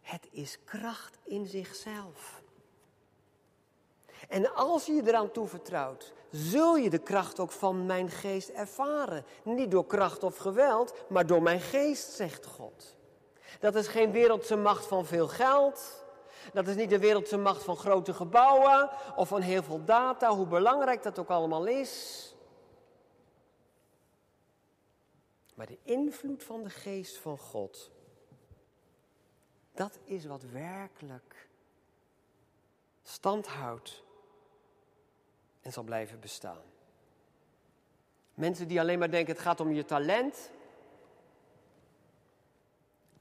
Het 0.00 0.28
is 0.30 0.58
kracht 0.64 1.18
in 1.24 1.46
zichzelf. 1.46 2.42
En 4.28 4.54
als 4.54 4.86
je 4.86 4.92
je 4.92 5.02
eraan 5.06 5.30
toevertrouwt, 5.30 6.12
zul 6.30 6.76
je 6.76 6.90
de 6.90 6.98
kracht 6.98 7.40
ook 7.40 7.50
van 7.52 7.86
mijn 7.86 8.10
geest 8.10 8.48
ervaren. 8.48 9.24
Niet 9.42 9.70
door 9.70 9.86
kracht 9.86 10.22
of 10.22 10.36
geweld, 10.36 10.94
maar 11.08 11.26
door 11.26 11.42
mijn 11.42 11.60
geest, 11.60 12.12
zegt 12.12 12.46
God. 12.46 12.96
Dat 13.60 13.74
is 13.74 13.86
geen 13.86 14.10
wereldse 14.12 14.56
macht 14.56 14.86
van 14.86 15.06
veel 15.06 15.28
geld. 15.28 16.04
Dat 16.52 16.66
is 16.66 16.74
niet 16.74 16.90
de 16.90 16.98
wereldse 16.98 17.36
macht 17.36 17.62
van 17.62 17.76
grote 17.76 18.14
gebouwen 18.14 18.90
of 19.16 19.28
van 19.28 19.40
heel 19.40 19.62
veel 19.62 19.84
data, 19.84 20.30
hoe 20.30 20.46
belangrijk 20.46 21.02
dat 21.02 21.18
ook 21.18 21.28
allemaal 21.28 21.66
is. 21.66 22.29
Maar 25.60 25.68
de 25.68 25.78
invloed 25.82 26.44
van 26.44 26.62
de 26.62 26.70
geest 26.70 27.16
van 27.16 27.38
God, 27.38 27.90
dat 29.72 29.98
is 30.04 30.24
wat 30.24 30.42
werkelijk 30.42 31.48
stand 33.02 33.46
houdt 33.46 34.04
en 35.60 35.72
zal 35.72 35.82
blijven 35.82 36.20
bestaan. 36.20 36.62
Mensen 38.34 38.68
die 38.68 38.80
alleen 38.80 38.98
maar 38.98 39.10
denken 39.10 39.32
het 39.32 39.42
gaat 39.42 39.60
om 39.60 39.72
je 39.72 39.84
talent. 39.84 40.50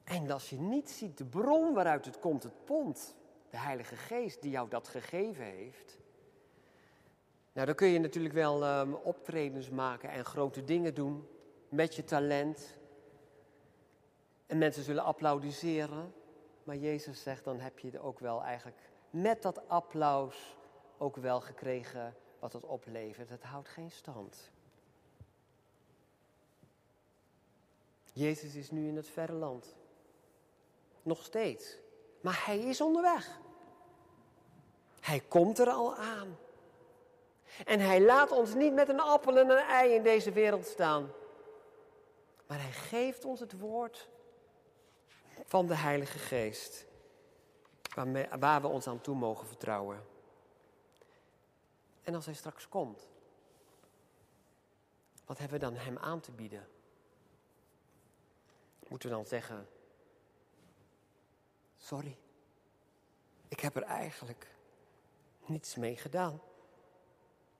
En 0.03 0.31
als 0.31 0.49
je 0.49 0.57
niet 0.57 0.89
ziet 0.89 1.17
de 1.17 1.25
bron 1.25 1.73
waaruit 1.73 2.05
het 2.05 2.19
komt, 2.19 2.43
het 2.43 2.65
pond, 2.65 3.15
de 3.49 3.57
Heilige 3.57 3.95
Geest 3.95 4.41
die 4.41 4.51
jou 4.51 4.69
dat 4.69 4.87
gegeven 4.87 5.45
heeft. 5.45 5.97
Nou, 7.53 7.65
dan 7.65 7.75
kun 7.75 7.87
je 7.87 7.99
natuurlijk 7.99 8.33
wel 8.33 8.79
um, 8.79 8.93
optredens 8.93 9.69
maken 9.69 10.09
en 10.09 10.25
grote 10.25 10.63
dingen 10.63 10.93
doen 10.93 11.27
met 11.69 11.95
je 11.95 12.03
talent. 12.03 12.77
En 14.45 14.57
mensen 14.57 14.83
zullen 14.83 15.03
applaudisseren. 15.03 16.13
Maar 16.63 16.77
Jezus 16.77 17.23
zegt, 17.23 17.43
dan 17.43 17.59
heb 17.59 17.79
je 17.79 17.99
ook 17.99 18.19
wel 18.19 18.43
eigenlijk 18.43 18.77
met 19.09 19.41
dat 19.41 19.67
applaus 19.67 20.57
ook 20.97 21.15
wel 21.15 21.41
gekregen 21.41 22.15
wat 22.39 22.53
het 22.53 22.65
oplevert. 22.65 23.29
Het 23.29 23.43
houdt 23.43 23.67
geen 23.67 23.91
stand. 23.91 24.51
Jezus 28.13 28.55
is 28.55 28.71
nu 28.71 28.87
in 28.87 28.95
het 28.95 29.07
verre 29.07 29.33
land. 29.33 29.75
Nog 31.03 31.23
steeds. 31.23 31.77
Maar 32.21 32.43
hij 32.45 32.59
is 32.59 32.81
onderweg. 32.81 33.39
Hij 34.99 35.19
komt 35.19 35.59
er 35.59 35.69
al 35.69 35.95
aan. 35.95 36.37
En 37.65 37.79
hij 37.79 38.01
laat 38.01 38.31
ons 38.31 38.53
niet 38.53 38.73
met 38.73 38.89
een 38.89 38.99
appel 38.99 39.37
en 39.37 39.49
een 39.49 39.57
ei 39.57 39.93
in 39.93 40.03
deze 40.03 40.31
wereld 40.31 40.65
staan. 40.65 41.11
Maar 42.49 42.61
hij 42.61 42.71
geeft 42.71 43.25
ons 43.25 43.39
het 43.39 43.59
woord 43.59 44.09
van 45.45 45.67
de 45.67 45.75
Heilige 45.75 46.17
Geest. 46.17 46.85
waar 48.39 48.61
we 48.61 48.67
ons 48.67 48.87
aan 48.87 49.01
toe 49.01 49.15
mogen 49.15 49.47
vertrouwen. 49.47 50.05
En 52.03 52.15
als 52.15 52.25
hij 52.25 52.33
straks 52.33 52.69
komt, 52.69 53.07
wat 55.25 55.37
hebben 55.37 55.59
we 55.59 55.65
dan 55.65 55.75
hem 55.75 55.97
aan 55.97 56.19
te 56.19 56.31
bieden? 56.31 56.67
Moeten 58.87 59.09
we 59.09 59.15
dan 59.15 59.25
zeggen: 59.25 59.67
Sorry, 61.77 62.17
ik 63.47 63.59
heb 63.59 63.75
er 63.75 63.83
eigenlijk 63.83 64.47
niets 65.45 65.75
mee 65.75 65.97
gedaan. 65.97 66.41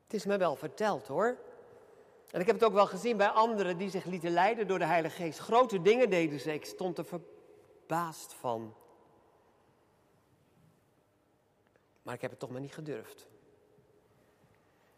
Het 0.04 0.14
is 0.14 0.26
me 0.26 0.38
wel 0.38 0.56
verteld 0.56 1.08
hoor. 1.08 1.38
En 2.32 2.40
ik 2.40 2.46
heb 2.46 2.56
het 2.56 2.64
ook 2.64 2.74
wel 2.74 2.88
gezien 2.88 3.18
bij 3.18 3.28
anderen 3.28 3.78
die 3.78 3.90
zich 3.90 4.06
lieten 4.06 4.32
leiden 4.32 4.68
door 4.68 4.80
de 4.80 4.86
Heilige 4.86 5.16
Geest. 5.16 5.40
Grote 5.40 5.82
dingen 5.82 6.10
deden 6.10 6.40
ze. 6.40 6.54
Ik 6.54 6.66
stond 6.66 6.98
er 6.98 7.06
verbaasd 7.06 8.34
van. 8.34 8.76
Maar 12.02 12.14
ik 12.14 12.22
heb 12.22 12.32
het 12.32 12.40
toch 12.40 12.50
maar 12.50 12.62
niet 12.62 12.74
gedurfd. 12.74 13.28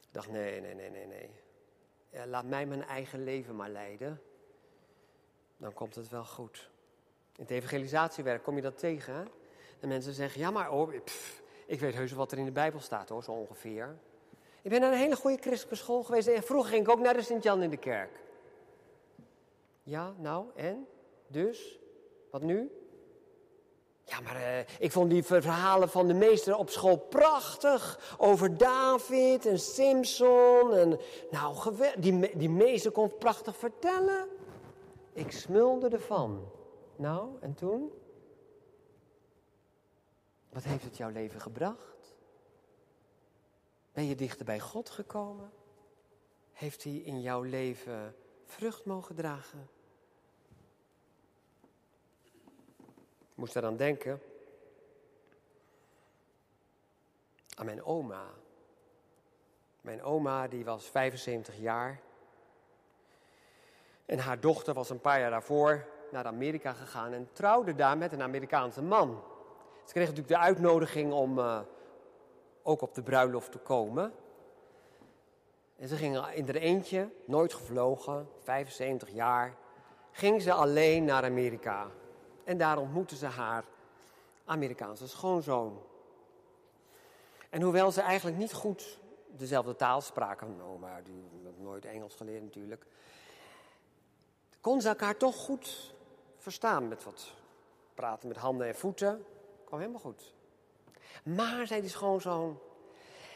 Ik 0.01 0.17
dacht, 0.17 0.29
nee, 0.31 0.61
nee, 0.61 0.73
nee, 0.73 0.89
nee, 0.89 1.07
nee. 1.07 1.29
Ja, 2.09 2.27
laat 2.27 2.45
mij 2.45 2.65
mijn 2.65 2.83
eigen 2.83 3.23
leven 3.23 3.55
maar 3.55 3.69
leiden. 3.69 4.21
Dan 5.57 5.73
komt 5.73 5.95
het 5.95 6.09
wel 6.09 6.25
goed. 6.25 6.69
In 7.35 7.41
het 7.43 7.51
evangelisatiewerk 7.51 8.43
kom 8.43 8.55
je 8.55 8.61
dat 8.61 8.77
tegen. 8.77 9.15
Hè? 9.15 9.23
En 9.79 9.87
mensen 9.87 10.13
zeggen, 10.13 10.41
ja 10.41 10.51
maar 10.51 10.71
oh, 10.71 10.93
ik 11.65 11.79
weet 11.79 11.93
heus 11.93 12.11
wat 12.11 12.31
er 12.31 12.37
in 12.37 12.45
de 12.45 12.51
Bijbel 12.51 12.79
staat 12.79 13.09
hoor, 13.09 13.23
zo 13.23 13.31
ongeveer. 13.31 13.97
Ik 14.61 14.69
ben 14.69 14.81
naar 14.81 14.91
een 14.91 14.97
hele 14.97 15.15
goede 15.15 15.41
christelijke 15.41 15.75
school 15.75 16.03
geweest 16.03 16.27
en 16.27 16.43
vroeger 16.43 16.69
ging 16.71 16.85
ik 16.85 16.91
ook 16.91 16.99
naar 16.99 17.13
de 17.13 17.21
Sint-Jan 17.21 17.61
in 17.61 17.69
de 17.69 17.77
kerk. 17.77 18.19
Ja, 19.83 20.13
nou, 20.17 20.45
en? 20.55 20.87
Dus? 21.27 21.79
Wat 22.31 22.41
nu? 22.41 22.71
Ja, 24.03 24.19
maar 24.19 24.35
uh, 24.35 24.59
ik 24.79 24.91
vond 24.91 25.09
die 25.09 25.23
verhalen 25.23 25.89
van 25.89 26.07
de 26.07 26.13
meester 26.13 26.55
op 26.55 26.69
school 26.69 26.97
prachtig. 26.97 28.15
Over 28.17 28.57
David 28.57 29.45
en 29.45 29.59
Simpson. 29.59 30.73
En, 30.73 30.99
nou, 31.31 31.75
die, 31.97 32.37
die 32.37 32.49
meester 32.49 32.91
kon 32.91 33.17
prachtig 33.17 33.57
vertellen. 33.57 34.27
Ik 35.13 35.31
smulde 35.31 35.89
ervan. 35.89 36.51
Nou, 36.95 37.29
en 37.39 37.53
toen? 37.53 37.91
Wat 40.49 40.63
heeft 40.63 40.83
het 40.83 40.97
jouw 40.97 41.09
leven 41.09 41.41
gebracht? 41.41 42.00
Ben 43.93 44.05
je 44.05 44.15
dichter 44.15 44.45
bij 44.45 44.59
God 44.59 44.89
gekomen? 44.89 45.51
Heeft 46.51 46.83
Hij 46.83 46.93
in 46.93 47.21
jouw 47.21 47.41
leven 47.41 48.15
vrucht 48.45 48.85
mogen 48.85 49.15
dragen? 49.15 49.69
Ik 53.31 53.37
moest 53.37 53.55
eraan 53.55 53.77
denken 53.77 54.21
aan 57.55 57.65
mijn 57.65 57.83
oma. 57.83 58.23
Mijn 59.81 60.03
oma 60.03 60.47
die 60.47 60.65
was 60.65 60.85
75 60.85 61.57
jaar. 61.57 61.99
En 64.05 64.19
haar 64.19 64.39
dochter 64.39 64.73
was 64.73 64.89
een 64.89 65.01
paar 65.01 65.19
jaar 65.19 65.29
daarvoor 65.29 65.87
naar 66.11 66.25
Amerika 66.25 66.73
gegaan 66.73 67.13
en 67.13 67.29
trouwde 67.31 67.75
daar 67.75 67.97
met 67.97 68.11
een 68.11 68.21
Amerikaanse 68.21 68.81
man. 68.81 69.23
Ze 69.85 69.93
kreeg 69.93 70.07
natuurlijk 70.07 70.27
de 70.27 70.37
uitnodiging 70.37 71.13
om 71.13 71.39
uh, 71.39 71.59
ook 72.63 72.81
op 72.81 72.95
de 72.95 73.01
bruiloft 73.01 73.51
te 73.51 73.57
komen. 73.57 74.13
En 75.75 75.87
ze 75.87 75.95
gingen 75.95 76.33
in 76.33 76.47
er 76.47 76.55
eentje, 76.55 77.09
nooit 77.25 77.53
gevlogen, 77.53 78.29
75 78.39 79.09
jaar, 79.09 79.55
ging 80.11 80.41
ze 80.41 80.53
alleen 80.53 81.03
naar 81.03 81.23
Amerika. 81.23 81.87
En 82.43 82.57
daar 82.57 82.77
ontmoette 82.77 83.15
ze 83.15 83.25
haar 83.25 83.63
Amerikaanse 84.45 85.07
schoonzoon. 85.07 85.81
En 87.49 87.61
hoewel 87.61 87.91
ze 87.91 88.01
eigenlijk 88.01 88.37
niet 88.37 88.53
goed 88.53 88.99
dezelfde 89.27 89.75
taal 89.75 90.01
spraken, 90.01 90.79
maar 90.79 91.03
die 91.03 91.23
had 91.43 91.57
nooit 91.57 91.85
Engels 91.85 92.15
geleerd 92.15 92.43
natuurlijk, 92.43 92.85
kon 94.61 94.81
ze 94.81 94.87
elkaar 94.87 95.17
toch 95.17 95.35
goed 95.35 95.93
verstaan 96.37 96.87
met 96.87 97.03
wat 97.03 97.33
praten 97.93 98.27
met 98.27 98.37
handen 98.37 98.67
en 98.67 98.75
voeten. 98.75 99.25
Kwam 99.65 99.79
helemaal 99.79 100.01
goed. 100.01 100.33
Maar, 101.23 101.67
zei 101.67 101.81
die 101.81 101.89
schoonzoon, 101.89 102.59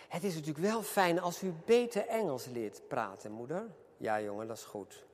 het 0.08 0.24
is 0.24 0.34
natuurlijk 0.34 0.66
wel 0.66 0.82
fijn 0.82 1.20
als 1.20 1.44
u 1.44 1.54
beter 1.66 2.08
Engels 2.08 2.46
leert 2.46 2.88
praten, 2.88 3.32
moeder. 3.32 3.76
Ja, 3.98 4.22
jongen, 4.22 4.48
dat 4.48 4.58
is 4.58 4.64
goed. 4.64 5.06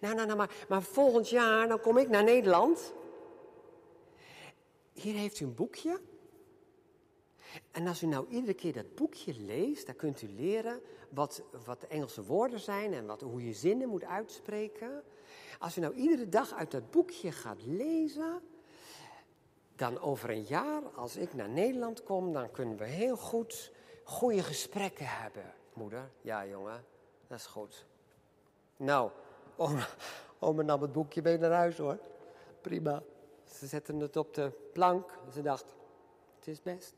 Nou, 0.00 0.14
nou, 0.14 0.26
nou, 0.26 0.38
maar, 0.38 0.50
maar 0.68 0.82
volgend 0.82 1.28
jaar 1.28 1.68
dan 1.68 1.80
kom 1.80 1.98
ik 1.98 2.08
naar 2.08 2.24
Nederland. 2.24 2.92
hier 4.92 5.14
heeft 5.14 5.40
u 5.40 5.44
een 5.44 5.54
boekje. 5.54 6.00
En 7.70 7.86
als 7.86 8.02
u 8.02 8.06
nou 8.06 8.26
iedere 8.28 8.54
keer 8.54 8.72
dat 8.72 8.94
boekje 8.94 9.34
leest, 9.34 9.86
dan 9.86 9.96
kunt 9.96 10.22
u 10.22 10.28
leren 10.28 10.80
wat, 11.08 11.42
wat 11.64 11.80
de 11.80 11.86
Engelse 11.86 12.24
woorden 12.24 12.60
zijn 12.60 12.92
en 12.92 13.06
wat, 13.06 13.20
hoe 13.20 13.44
je 13.46 13.52
zinnen 13.52 13.88
moet 13.88 14.04
uitspreken. 14.04 15.02
Als 15.58 15.76
u 15.76 15.80
nou 15.80 15.94
iedere 15.94 16.28
dag 16.28 16.52
uit 16.52 16.70
dat 16.70 16.90
boekje 16.90 17.32
gaat 17.32 17.62
lezen, 17.66 18.40
dan 19.76 20.00
over 20.00 20.30
een 20.30 20.42
jaar, 20.42 20.82
als 20.94 21.16
ik 21.16 21.34
naar 21.34 21.48
Nederland 21.48 22.02
kom, 22.02 22.32
dan 22.32 22.50
kunnen 22.50 22.76
we 22.76 22.84
heel 22.84 23.16
goed 23.16 23.72
goede 24.04 24.42
gesprekken 24.42 25.06
hebben. 25.06 25.52
Moeder, 25.72 26.10
ja 26.20 26.46
jongen, 26.46 26.84
dat 27.26 27.38
is 27.38 27.46
goed. 27.46 27.86
Nou, 28.76 29.10
oma, 30.38 30.62
nam 30.62 30.82
het 30.82 30.92
boekje 30.92 31.22
mee 31.22 31.38
naar 31.38 31.50
huis 31.50 31.78
hoor. 31.78 31.98
Prima. 32.60 33.02
Ze 33.44 33.66
zetten 33.66 34.00
het 34.00 34.16
op 34.16 34.34
de 34.34 34.52
plank. 34.72 35.18
Ze 35.32 35.42
dacht, 35.42 35.74
het 36.36 36.46
is 36.48 36.62
best. 36.62 36.94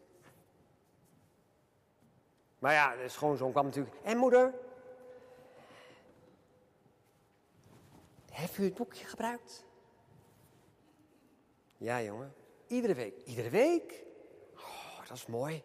Maar 2.58 2.72
ja, 2.72 2.96
de 2.96 3.08
schoonzoon 3.08 3.50
kwam 3.50 3.64
natuurlijk. 3.64 3.96
En 4.02 4.16
moeder? 4.16 4.54
Heeft 8.30 8.58
u 8.58 8.64
het 8.64 8.74
boekje 8.74 9.04
gebruikt? 9.04 9.64
Ja, 11.76 12.02
jongen. 12.02 12.34
Iedere 12.66 12.94
week. 12.94 13.22
Iedere 13.24 13.50
week? 13.50 14.04
Oh, 14.54 14.98
dat 15.08 15.16
is 15.16 15.26
mooi. 15.26 15.62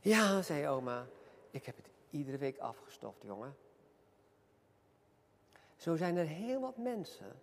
Ja, 0.00 0.42
zei 0.42 0.68
oma. 0.68 1.06
Ik 1.50 1.66
heb 1.66 1.76
het 1.76 1.88
iedere 2.10 2.38
week 2.38 2.58
afgestoft, 2.58 3.22
jongen. 3.22 3.56
Zo 5.76 5.96
zijn 5.96 6.16
er 6.16 6.26
heel 6.26 6.60
wat 6.60 6.76
mensen 6.76 7.40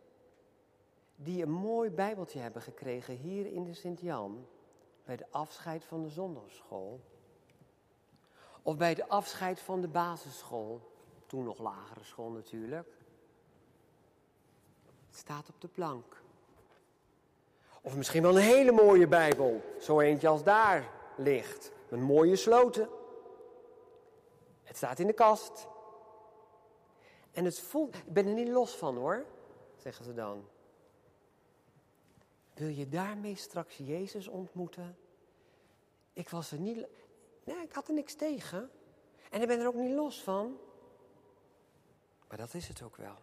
die 1.15 1.43
een 1.43 1.51
mooi 1.51 1.89
Bijbeltje 1.89 2.39
hebben 2.39 2.61
gekregen 2.61 3.15
hier 3.15 3.45
in 3.45 3.63
de 3.63 3.73
Sint-Jan 3.73 4.47
bij 5.05 5.15
de 5.15 5.25
afscheid 5.29 5.83
van 5.83 6.03
de 6.03 6.09
zondagschool. 6.09 7.01
Of 8.61 8.77
bij 8.77 8.95
de 8.95 9.07
afscheid 9.07 9.59
van 9.59 9.81
de 9.81 9.87
basisschool, 9.87 10.91
toen 11.25 11.43
nog 11.43 11.57
lagere 11.57 12.03
school 12.03 12.29
natuurlijk. 12.29 12.87
Het 15.07 15.17
staat 15.17 15.49
op 15.49 15.61
de 15.61 15.67
plank. 15.67 16.21
Of 17.81 17.95
misschien 17.95 18.21
wel 18.21 18.35
een 18.35 18.43
hele 18.43 18.71
mooie 18.71 19.07
Bijbel, 19.07 19.61
zo 19.79 19.99
eentje 19.99 20.27
als 20.27 20.43
daar 20.43 20.91
ligt, 21.17 21.71
met 21.89 21.99
mooie 21.99 22.35
sloten. 22.35 22.89
Het 24.63 24.77
staat 24.77 24.99
in 24.99 25.07
de 25.07 25.13
kast. 25.13 25.67
En 27.31 27.45
het 27.45 27.59
voelt, 27.59 27.95
ik 27.95 28.13
ben 28.13 28.27
er 28.27 28.33
niet 28.33 28.47
los 28.47 28.75
van 28.75 28.97
hoor, 28.97 29.25
zeggen 29.77 30.05
ze 30.05 30.13
dan. 30.13 30.47
Wil 32.53 32.67
je 32.67 32.89
daarmee 32.89 33.35
straks 33.35 33.77
Jezus 33.77 34.27
ontmoeten? 34.27 34.97
Ik 36.13 36.29
was 36.29 36.51
er 36.51 36.59
niet. 36.59 36.87
Nee, 37.43 37.63
ik 37.63 37.73
had 37.73 37.87
er 37.87 37.93
niks 37.93 38.13
tegen. 38.13 38.69
En 39.29 39.41
ik 39.41 39.47
ben 39.47 39.59
er 39.59 39.67
ook 39.67 39.73
niet 39.73 39.93
los 39.93 40.23
van. 40.23 40.57
Maar 42.27 42.37
dat 42.37 42.53
is 42.53 42.67
het 42.67 42.81
ook 42.81 42.95
wel. 42.95 43.15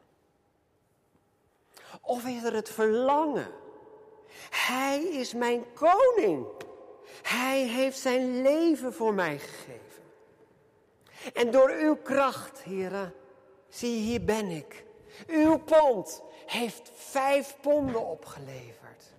Of 2.00 2.26
is 2.26 2.44
er 2.44 2.54
het 2.54 2.68
verlangen? 2.68 3.52
Hij 4.50 5.02
is 5.02 5.34
mijn 5.34 5.64
koning. 5.72 6.46
Hij 7.22 7.66
heeft 7.66 7.98
zijn 7.98 8.42
leven 8.42 8.92
voor 8.92 9.14
mij 9.14 9.38
gegeven. 9.38 10.02
En 11.32 11.50
door 11.50 11.70
uw 11.70 11.96
kracht, 11.96 12.62
heren, 12.62 13.14
zie 13.68 14.00
hier 14.00 14.24
ben 14.24 14.46
ik. 14.46 14.84
Uw 15.26 15.58
pond 15.58 16.22
heeft 16.46 16.90
vijf 16.94 17.56
ponden 17.60 18.06
opgeleverd. 18.06 19.14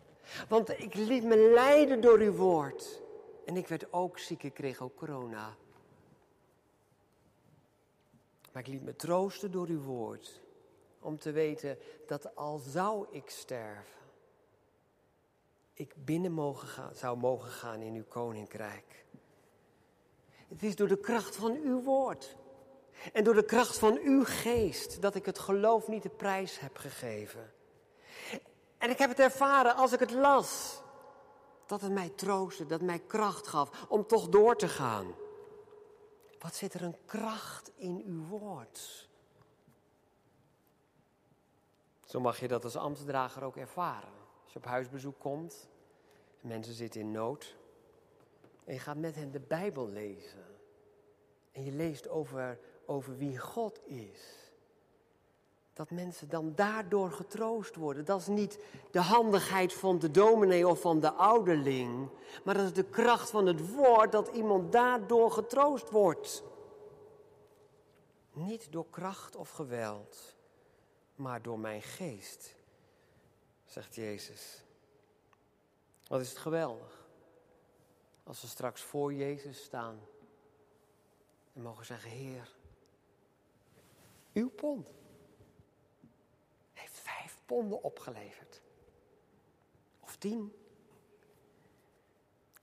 Want 0.47 0.69
ik 0.69 0.93
liet 0.93 1.23
me 1.23 1.51
leiden 1.53 2.01
door 2.01 2.19
uw 2.19 2.33
woord. 2.33 3.01
En 3.45 3.57
ik 3.57 3.67
werd 3.67 3.93
ook 3.93 4.19
ziek, 4.19 4.43
ik 4.43 4.53
kreeg 4.53 4.81
ook 4.81 4.95
corona. 4.95 5.55
Maar 8.51 8.61
ik 8.61 8.67
liet 8.67 8.83
me 8.83 8.95
troosten 8.95 9.51
door 9.51 9.67
uw 9.67 9.81
woord. 9.81 10.41
Om 10.99 11.19
te 11.19 11.31
weten 11.31 11.77
dat 12.07 12.35
al 12.35 12.57
zou 12.57 13.05
ik 13.11 13.29
sterven, 13.29 14.06
ik 15.77 15.93
binnen 16.05 16.31
mogen 16.31 16.67
gaan, 16.67 16.95
zou 16.95 17.17
mogen 17.17 17.51
gaan 17.51 17.81
in 17.81 17.93
uw 17.93 18.05
koninkrijk. 18.07 19.05
Het 20.47 20.63
is 20.63 20.75
door 20.75 20.87
de 20.87 20.99
kracht 20.99 21.35
van 21.35 21.51
uw 21.63 21.81
woord 21.81 22.35
en 23.13 23.23
door 23.23 23.33
de 23.33 23.45
kracht 23.45 23.77
van 23.77 23.99
uw 24.03 24.23
geest 24.25 25.01
dat 25.01 25.15
ik 25.15 25.25
het 25.25 25.39
geloof 25.39 25.87
niet 25.87 26.03
de 26.03 26.09
prijs 26.09 26.59
heb 26.59 26.77
gegeven. 26.77 27.53
En 28.77 28.89
ik 28.89 28.97
heb 28.97 29.09
het 29.09 29.19
ervaren 29.19 29.75
als 29.75 29.91
ik 29.91 29.99
het 29.99 30.11
las. 30.11 30.81
Dat 31.65 31.81
het 31.81 31.91
mij 31.91 32.09
troostte, 32.09 32.65
dat 32.65 32.79
het 32.79 32.87
mij 32.87 32.99
kracht 32.99 33.47
gaf 33.47 33.85
om 33.87 34.07
toch 34.07 34.29
door 34.29 34.55
te 34.55 34.67
gaan. 34.67 35.15
Wat 36.39 36.55
zit 36.55 36.73
er 36.73 36.83
een 36.83 36.97
kracht 37.05 37.71
in 37.75 38.03
uw 38.05 38.25
woord? 38.25 39.09
Zo 42.05 42.19
mag 42.19 42.39
je 42.39 42.47
dat 42.47 42.63
als 42.63 42.75
ambtsdrager 42.75 43.43
ook 43.43 43.57
ervaren. 43.57 44.16
Op 44.57 44.65
huisbezoek 44.65 45.19
komt, 45.19 45.69
mensen 46.41 46.73
zitten 46.73 47.01
in 47.01 47.11
nood. 47.11 47.55
En 48.65 48.73
je 48.73 48.79
gaat 48.79 48.97
met 48.97 49.15
hen 49.15 49.31
de 49.31 49.39
Bijbel 49.39 49.87
lezen. 49.87 50.45
En 51.51 51.63
je 51.63 51.71
leest 51.71 52.09
over, 52.09 52.59
over 52.85 53.17
wie 53.17 53.37
God 53.37 53.81
is 53.87 54.51
dat 55.73 55.91
mensen 55.91 56.29
dan 56.29 56.55
daardoor 56.55 57.11
getroost 57.11 57.75
worden. 57.75 58.05
Dat 58.05 58.19
is 58.19 58.27
niet 58.27 58.59
de 58.91 59.01
handigheid 59.01 59.73
van 59.73 59.99
de 59.99 60.11
dominee 60.11 60.67
of 60.67 60.81
van 60.81 60.99
de 60.99 61.11
ouderling, 61.11 62.09
maar 62.43 62.53
dat 62.53 62.65
is 62.65 62.73
de 62.73 62.89
kracht 62.89 63.29
van 63.29 63.45
het 63.45 63.73
woord 63.75 64.11
dat 64.11 64.27
iemand 64.27 64.71
daardoor 64.71 65.31
getroost 65.31 65.89
wordt. 65.89 66.43
Niet 68.33 68.71
door 68.71 68.85
kracht 68.89 69.35
of 69.35 69.49
geweld, 69.49 70.35
maar 71.15 71.41
door 71.41 71.59
mijn 71.59 71.81
geest, 71.81 72.56
zegt 73.67 73.95
Jezus. 73.95 74.63
Wat 76.07 76.21
is 76.21 76.29
het 76.29 76.37
geweldig 76.37 77.05
als 78.23 78.41
we 78.41 78.47
straks 78.47 78.81
voor 78.81 79.13
Jezus 79.13 79.63
staan 79.63 79.99
en 81.53 81.61
mogen 81.61 81.85
zeggen: 81.85 82.09
Heer, 82.09 82.55
uw 84.33 84.49
pond 84.49 84.87
ponden 87.47 87.83
opgeleverd. 87.83 88.61
Of 89.99 90.15
tien. 90.15 90.55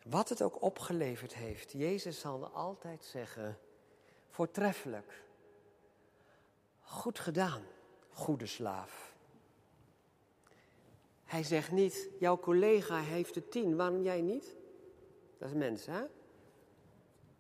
Wat 0.03 0.29
het 0.29 0.43
ook 0.43 0.62
opgeleverd 0.62 1.35
heeft, 1.35 1.73
Jezus 1.73 2.21
zal 2.21 2.47
altijd 2.47 3.05
zeggen, 3.05 3.59
voortreffelijk, 4.29 5.23
goed 6.81 7.19
gedaan, 7.19 7.62
goede 8.11 8.47
slaaf. 8.47 9.13
Hij 11.25 11.42
zegt 11.42 11.72
niet, 11.72 12.08
jouw 12.18 12.38
collega 12.38 13.00
heeft 13.00 13.37
er 13.37 13.48
tien, 13.48 13.77
waarom 13.77 14.02
jij 14.02 14.20
niet? 14.20 14.56
Dat 15.38 15.48
is 15.48 15.54
mens, 15.54 15.87
hè? 15.87 16.02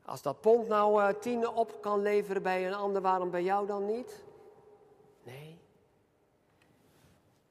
Als 0.04 0.22
dat 0.22 0.40
pond 0.40 0.68
nou 0.68 1.02
uh, 1.02 1.20
tien 1.20 1.48
op 1.48 1.82
kan 1.82 2.02
leveren 2.02 2.42
bij 2.42 2.66
een 2.66 2.74
ander, 2.74 3.02
waarom 3.02 3.30
bij 3.30 3.42
jou 3.42 3.66
dan 3.66 3.86
niet? 3.86 4.24
Nee. 5.22 5.58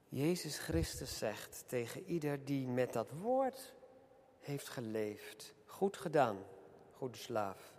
Jezus 0.08 0.58
Christus 0.58 1.18
zegt 1.18 1.64
tegen 1.66 2.04
ieder 2.04 2.44
die 2.44 2.68
met 2.68 2.92
dat 2.92 3.10
woord 3.10 3.74
heeft 4.40 4.68
geleefd: 4.68 5.54
Goed 5.66 5.96
gedaan, 5.96 6.38
goede 6.92 7.18
slaaf. 7.18 7.72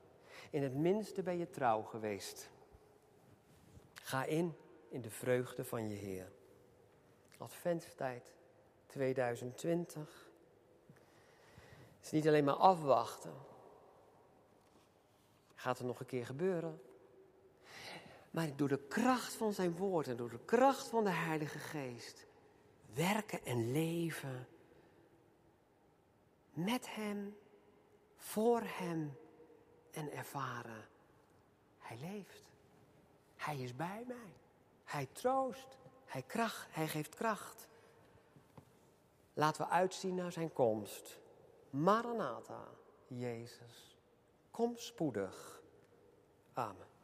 In 0.49 0.63
het 0.63 0.75
minste 0.75 1.23
ben 1.23 1.37
je 1.37 1.49
trouw 1.49 1.81
geweest. 1.81 2.49
Ga 3.93 4.23
in 4.23 4.55
in 4.89 5.01
de 5.01 5.09
vreugde 5.09 5.63
van 5.63 5.89
je 5.89 5.95
Heer. 5.95 6.31
Adventstijd 7.37 8.33
2020. 8.95 10.29
Het 11.97 12.05
is 12.05 12.11
niet 12.11 12.27
alleen 12.27 12.43
maar 12.43 12.55
afwachten. 12.55 13.33
Gaat 15.55 15.79
er 15.79 15.85
nog 15.85 15.99
een 15.99 16.05
keer 16.05 16.25
gebeuren? 16.25 16.81
Maar 18.31 18.55
door 18.55 18.67
de 18.67 18.87
kracht 18.87 19.33
van 19.33 19.53
zijn 19.53 19.75
woord 19.75 20.07
en 20.07 20.17
door 20.17 20.29
de 20.29 20.45
kracht 20.45 20.87
van 20.87 21.03
de 21.03 21.09
Heilige 21.09 21.59
Geest 21.59 22.25
werken 22.93 23.45
en 23.45 23.71
leven 23.71 24.47
met 26.53 26.95
Hem, 26.95 27.37
voor 28.17 28.61
Hem 28.63 29.17
en 29.91 30.11
ervaren. 30.11 30.87
Hij 31.79 31.97
leeft. 31.97 32.43
Hij 33.35 33.57
is 33.57 33.75
bij 33.75 34.03
mij. 34.07 34.33
Hij 34.83 35.07
troost. 35.11 35.77
Hij, 36.05 36.21
kracht, 36.21 36.67
hij 36.69 36.87
geeft 36.87 37.15
kracht. 37.15 37.67
Laten 39.37 39.65
we 39.65 39.71
uitzien 39.71 40.15
naar 40.15 40.31
zijn 40.31 40.53
komst. 40.53 41.19
Maranatha, 41.69 42.67
Jezus. 43.07 43.97
Kom 44.51 44.77
spoedig. 44.77 45.61
Amen. 46.53 46.94